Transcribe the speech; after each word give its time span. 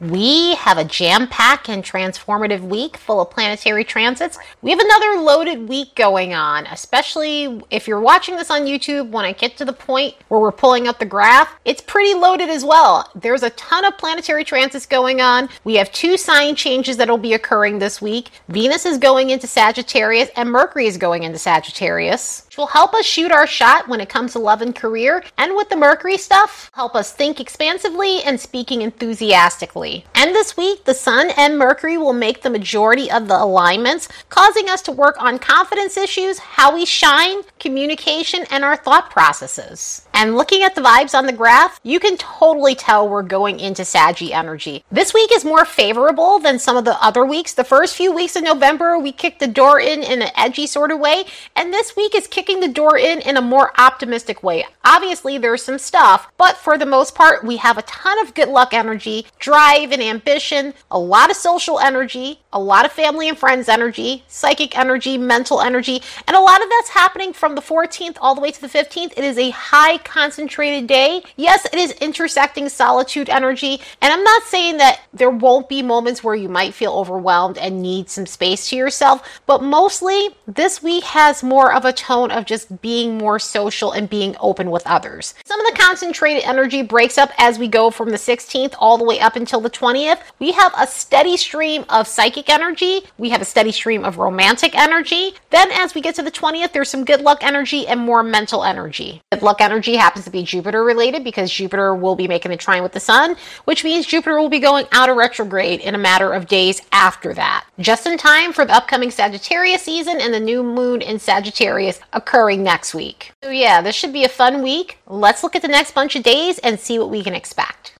We 0.00 0.54
have 0.54 0.78
a 0.78 0.84
jam 0.84 1.28
packed 1.28 1.68
and 1.68 1.84
transformative 1.84 2.62
week 2.62 2.96
full 2.96 3.20
of 3.20 3.30
planetary 3.30 3.84
transits. 3.84 4.38
We 4.62 4.70
have 4.70 4.80
another 4.80 5.20
loaded 5.20 5.68
week 5.68 5.94
going 5.94 6.32
on, 6.32 6.66
especially 6.68 7.62
if 7.68 7.86
you're 7.86 8.00
watching 8.00 8.36
this 8.36 8.50
on 8.50 8.62
YouTube. 8.62 9.10
When 9.10 9.26
I 9.26 9.32
get 9.32 9.58
to 9.58 9.66
the 9.66 9.74
point 9.74 10.14
where 10.28 10.40
we're 10.40 10.52
pulling 10.52 10.88
up 10.88 10.98
the 10.98 11.04
graph, 11.04 11.54
it's 11.66 11.82
pretty 11.82 12.14
loaded 12.14 12.48
as 12.48 12.64
well. 12.64 13.10
There's 13.14 13.42
a 13.42 13.50
ton 13.50 13.84
of 13.84 13.98
planetary 13.98 14.42
transits 14.42 14.86
going 14.86 15.20
on. 15.20 15.50
We 15.64 15.74
have 15.74 15.92
two 15.92 16.16
sign 16.16 16.54
changes 16.54 16.96
that 16.96 17.10
will 17.10 17.18
be 17.18 17.34
occurring 17.34 17.78
this 17.78 18.00
week. 18.00 18.30
Venus 18.48 18.86
is 18.86 18.96
going 18.96 19.28
into 19.28 19.46
Sagittarius 19.46 20.30
and 20.34 20.50
Mercury 20.50 20.86
is 20.86 20.96
going 20.96 21.24
into 21.24 21.38
Sagittarius, 21.38 22.46
which 22.50 22.58
will 22.58 22.66
help 22.66 22.92
us 22.94 23.06
shoot 23.06 23.30
our 23.30 23.46
shot 23.46 23.86
when 23.86 24.00
it 24.00 24.08
comes 24.08 24.32
to 24.32 24.38
love 24.40 24.60
and 24.60 24.74
career. 24.74 25.22
And 25.38 25.54
with 25.54 25.68
the 25.68 25.76
Mercury 25.76 26.16
stuff, 26.16 26.68
help 26.74 26.96
us 26.96 27.12
think 27.12 27.38
expansively 27.38 28.24
and 28.24 28.40
speaking 28.40 28.82
enthusiastically. 28.82 30.04
And 30.16 30.34
this 30.34 30.56
week, 30.56 30.84
the 30.84 30.92
Sun 30.92 31.30
and 31.36 31.56
Mercury 31.56 31.96
will 31.96 32.12
make 32.12 32.42
the 32.42 32.50
majority 32.50 33.08
of 33.08 33.28
the 33.28 33.40
alignments, 33.40 34.08
causing 34.30 34.68
us 34.68 34.82
to 34.82 34.90
work 34.90 35.22
on 35.22 35.38
confidence 35.38 35.96
issues, 35.96 36.40
how 36.40 36.74
we 36.74 36.84
shine, 36.84 37.42
communication, 37.60 38.44
and 38.50 38.64
our 38.64 38.74
thought 38.74 39.10
processes. 39.10 40.08
And 40.12 40.34
looking 40.34 40.64
at 40.64 40.74
the 40.74 40.80
vibes 40.80 41.16
on 41.16 41.26
the 41.26 41.32
graph, 41.32 41.78
you 41.84 42.00
can 42.00 42.16
totally 42.16 42.74
tell 42.74 43.08
we're 43.08 43.22
going 43.22 43.60
into 43.60 43.84
Saggy 43.84 44.32
energy. 44.32 44.82
This 44.90 45.14
week 45.14 45.30
is 45.32 45.44
more 45.44 45.64
favorable 45.64 46.40
than 46.40 46.58
some 46.58 46.76
of 46.76 46.84
the 46.84 47.00
other 47.00 47.24
weeks. 47.24 47.54
The 47.54 47.62
first 47.62 47.94
few 47.94 48.12
weeks 48.12 48.34
of 48.34 48.42
November, 48.42 48.98
we 48.98 49.12
kicked 49.12 49.38
the 49.38 49.46
door 49.46 49.78
in 49.78 50.02
in 50.02 50.20
an 50.20 50.32
edgy 50.36 50.66
sort 50.66 50.90
of 50.90 50.98
way, 50.98 51.26
and 51.54 51.72
this 51.72 51.94
week 51.94 52.16
is 52.16 52.26
the 52.48 52.68
door 52.68 52.96
in 52.96 53.20
in 53.20 53.36
a 53.36 53.42
more 53.42 53.72
optimistic 53.78 54.42
way. 54.42 54.64
Obviously, 54.84 55.36
there's 55.36 55.62
some 55.62 55.78
stuff, 55.78 56.32
but 56.38 56.56
for 56.56 56.78
the 56.78 56.86
most 56.86 57.14
part, 57.14 57.44
we 57.44 57.58
have 57.58 57.76
a 57.76 57.82
ton 57.82 58.18
of 58.20 58.34
good 58.34 58.48
luck 58.48 58.72
energy, 58.72 59.26
drive 59.38 59.92
and 59.92 60.02
ambition, 60.02 60.72
a 60.90 60.98
lot 60.98 61.30
of 61.30 61.36
social 61.36 61.78
energy, 61.78 62.40
a 62.52 62.58
lot 62.58 62.84
of 62.84 62.92
family 62.92 63.28
and 63.28 63.38
friends 63.38 63.68
energy, 63.68 64.24
psychic 64.26 64.76
energy, 64.76 65.18
mental 65.18 65.60
energy, 65.60 66.02
and 66.26 66.36
a 66.36 66.40
lot 66.40 66.62
of 66.62 66.68
that's 66.70 66.88
happening 66.88 67.32
from 67.32 67.54
the 67.54 67.60
14th 67.60 68.16
all 68.20 68.34
the 68.34 68.40
way 68.40 68.50
to 68.50 68.60
the 68.60 68.68
15th. 68.68 69.12
It 69.16 69.24
is 69.24 69.38
a 69.38 69.50
high 69.50 69.98
concentrated 69.98 70.88
day. 70.88 71.22
Yes, 71.36 71.66
it 71.66 71.78
is 71.78 71.92
intersecting 71.92 72.68
solitude 72.68 73.28
energy, 73.28 73.80
and 74.00 74.12
I'm 74.12 74.24
not 74.24 74.42
saying 74.44 74.78
that 74.78 75.00
there 75.12 75.30
won't 75.30 75.68
be 75.68 75.82
moments 75.82 76.24
where 76.24 76.34
you 76.34 76.48
might 76.48 76.74
feel 76.74 76.92
overwhelmed 76.92 77.58
and 77.58 77.82
need 77.82 78.08
some 78.08 78.26
space 78.26 78.68
to 78.70 78.76
yourself, 78.76 79.40
but 79.46 79.62
mostly 79.62 80.30
this 80.46 80.82
week 80.82 81.04
has 81.04 81.42
more 81.42 81.72
of 81.72 81.84
a 81.84 81.92
tone 81.92 82.29
of 82.32 82.44
just 82.44 82.80
being 82.80 83.18
more 83.18 83.38
social 83.38 83.92
and 83.92 84.08
being 84.08 84.36
open 84.40 84.70
with 84.70 84.86
others. 84.86 85.34
Some 85.44 85.60
of 85.60 85.72
the 85.72 85.78
concentrated 85.78 86.44
energy 86.44 86.82
breaks 86.82 87.18
up 87.18 87.30
as 87.38 87.58
we 87.58 87.68
go 87.68 87.90
from 87.90 88.10
the 88.10 88.16
16th 88.16 88.74
all 88.78 88.98
the 88.98 89.04
way 89.04 89.20
up 89.20 89.36
until 89.36 89.60
the 89.60 89.70
20th, 89.70 90.20
we 90.38 90.52
have 90.52 90.72
a 90.76 90.86
steady 90.86 91.36
stream 91.36 91.84
of 91.88 92.06
psychic 92.06 92.48
energy. 92.48 93.02
We 93.18 93.30
have 93.30 93.42
a 93.42 93.44
steady 93.44 93.72
stream 93.72 94.04
of 94.04 94.18
romantic 94.18 94.76
energy. 94.76 95.34
Then, 95.50 95.70
as 95.72 95.94
we 95.94 96.00
get 96.00 96.14
to 96.16 96.22
the 96.22 96.30
20th, 96.30 96.72
there's 96.72 96.88
some 96.88 97.04
good 97.04 97.20
luck 97.20 97.42
energy 97.42 97.86
and 97.86 98.00
more 98.00 98.22
mental 98.22 98.64
energy. 98.64 99.22
Good 99.32 99.42
luck 99.42 99.60
energy 99.60 99.94
happens 99.94 100.24
to 100.24 100.30
be 100.32 100.42
Jupiter 100.42 100.82
related 100.82 101.22
because 101.22 101.52
Jupiter 101.52 101.94
will 101.94 102.16
be 102.16 102.26
making 102.26 102.50
a 102.50 102.56
trine 102.56 102.82
with 102.82 102.90
the 102.90 102.98
Sun, 102.98 103.36
which 103.64 103.84
means 103.84 104.04
Jupiter 104.04 104.40
will 104.40 104.48
be 104.48 104.58
going 104.58 104.86
out 104.90 105.08
of 105.08 105.16
retrograde 105.16 105.78
in 105.78 105.94
a 105.94 105.98
matter 105.98 106.32
of 106.32 106.48
days 106.48 106.82
after 106.90 107.32
that. 107.34 107.64
Just 107.78 108.08
in 108.08 108.18
time 108.18 108.52
for 108.52 108.64
the 108.64 108.74
upcoming 108.74 109.12
Sagittarius 109.12 109.82
season 109.82 110.20
and 110.20 110.34
the 110.34 110.40
new 110.40 110.64
moon 110.64 111.00
in 111.00 111.20
Sagittarius 111.20 112.00
occurring 112.12 112.64
next 112.64 112.92
week. 112.92 113.30
So, 113.44 113.50
yeah, 113.50 113.80
this 113.80 113.94
should 113.94 114.12
be 114.12 114.24
a 114.24 114.28
fun 114.28 114.64
week. 114.64 114.98
Let's 115.06 115.44
look 115.44 115.54
at 115.54 115.62
the 115.62 115.68
next 115.68 115.94
bunch 115.94 116.16
of 116.16 116.24
days 116.24 116.58
and 116.58 116.80
see 116.80 116.98
what 116.98 117.10
we 117.10 117.22
can 117.22 117.36
expect. 117.36 117.99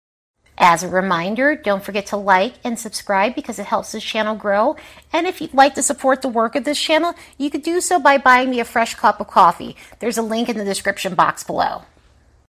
As 0.63 0.83
a 0.83 0.89
reminder, 0.89 1.57
don't 1.57 1.83
forget 1.83 2.05
to 2.09 2.19
like 2.19 2.53
and 2.63 2.79
subscribe 2.79 3.35
because 3.35 3.59
it 3.59 3.65
helps 3.65 3.93
this 3.93 4.05
channel 4.05 4.37
grow. 4.37 4.77
And 5.11 5.27
if 5.27 5.41
you'd 5.41 5.55
like 5.55 5.75
to 5.77 5.83
support 5.83 6.21
the 6.21 6.29
work 6.29 6.55
of 6.55 6.65
this 6.65 6.79
channel, 6.79 7.15
you 7.39 7.49
could 7.49 7.63
do 7.63 7.81
so 7.81 7.99
by 7.99 8.19
buying 8.19 8.51
me 8.51 8.61
a 8.61 8.67
fresh 8.67 8.95
cup 8.95 9.21
of 9.21 9.29
coffee. 9.29 9.75
There's 10.01 10.19
a 10.19 10.23
link 10.23 10.51
in 10.51 10.59
the 10.59 10.65
description 10.65 11.15
box 11.15 11.43
below. 11.43 11.85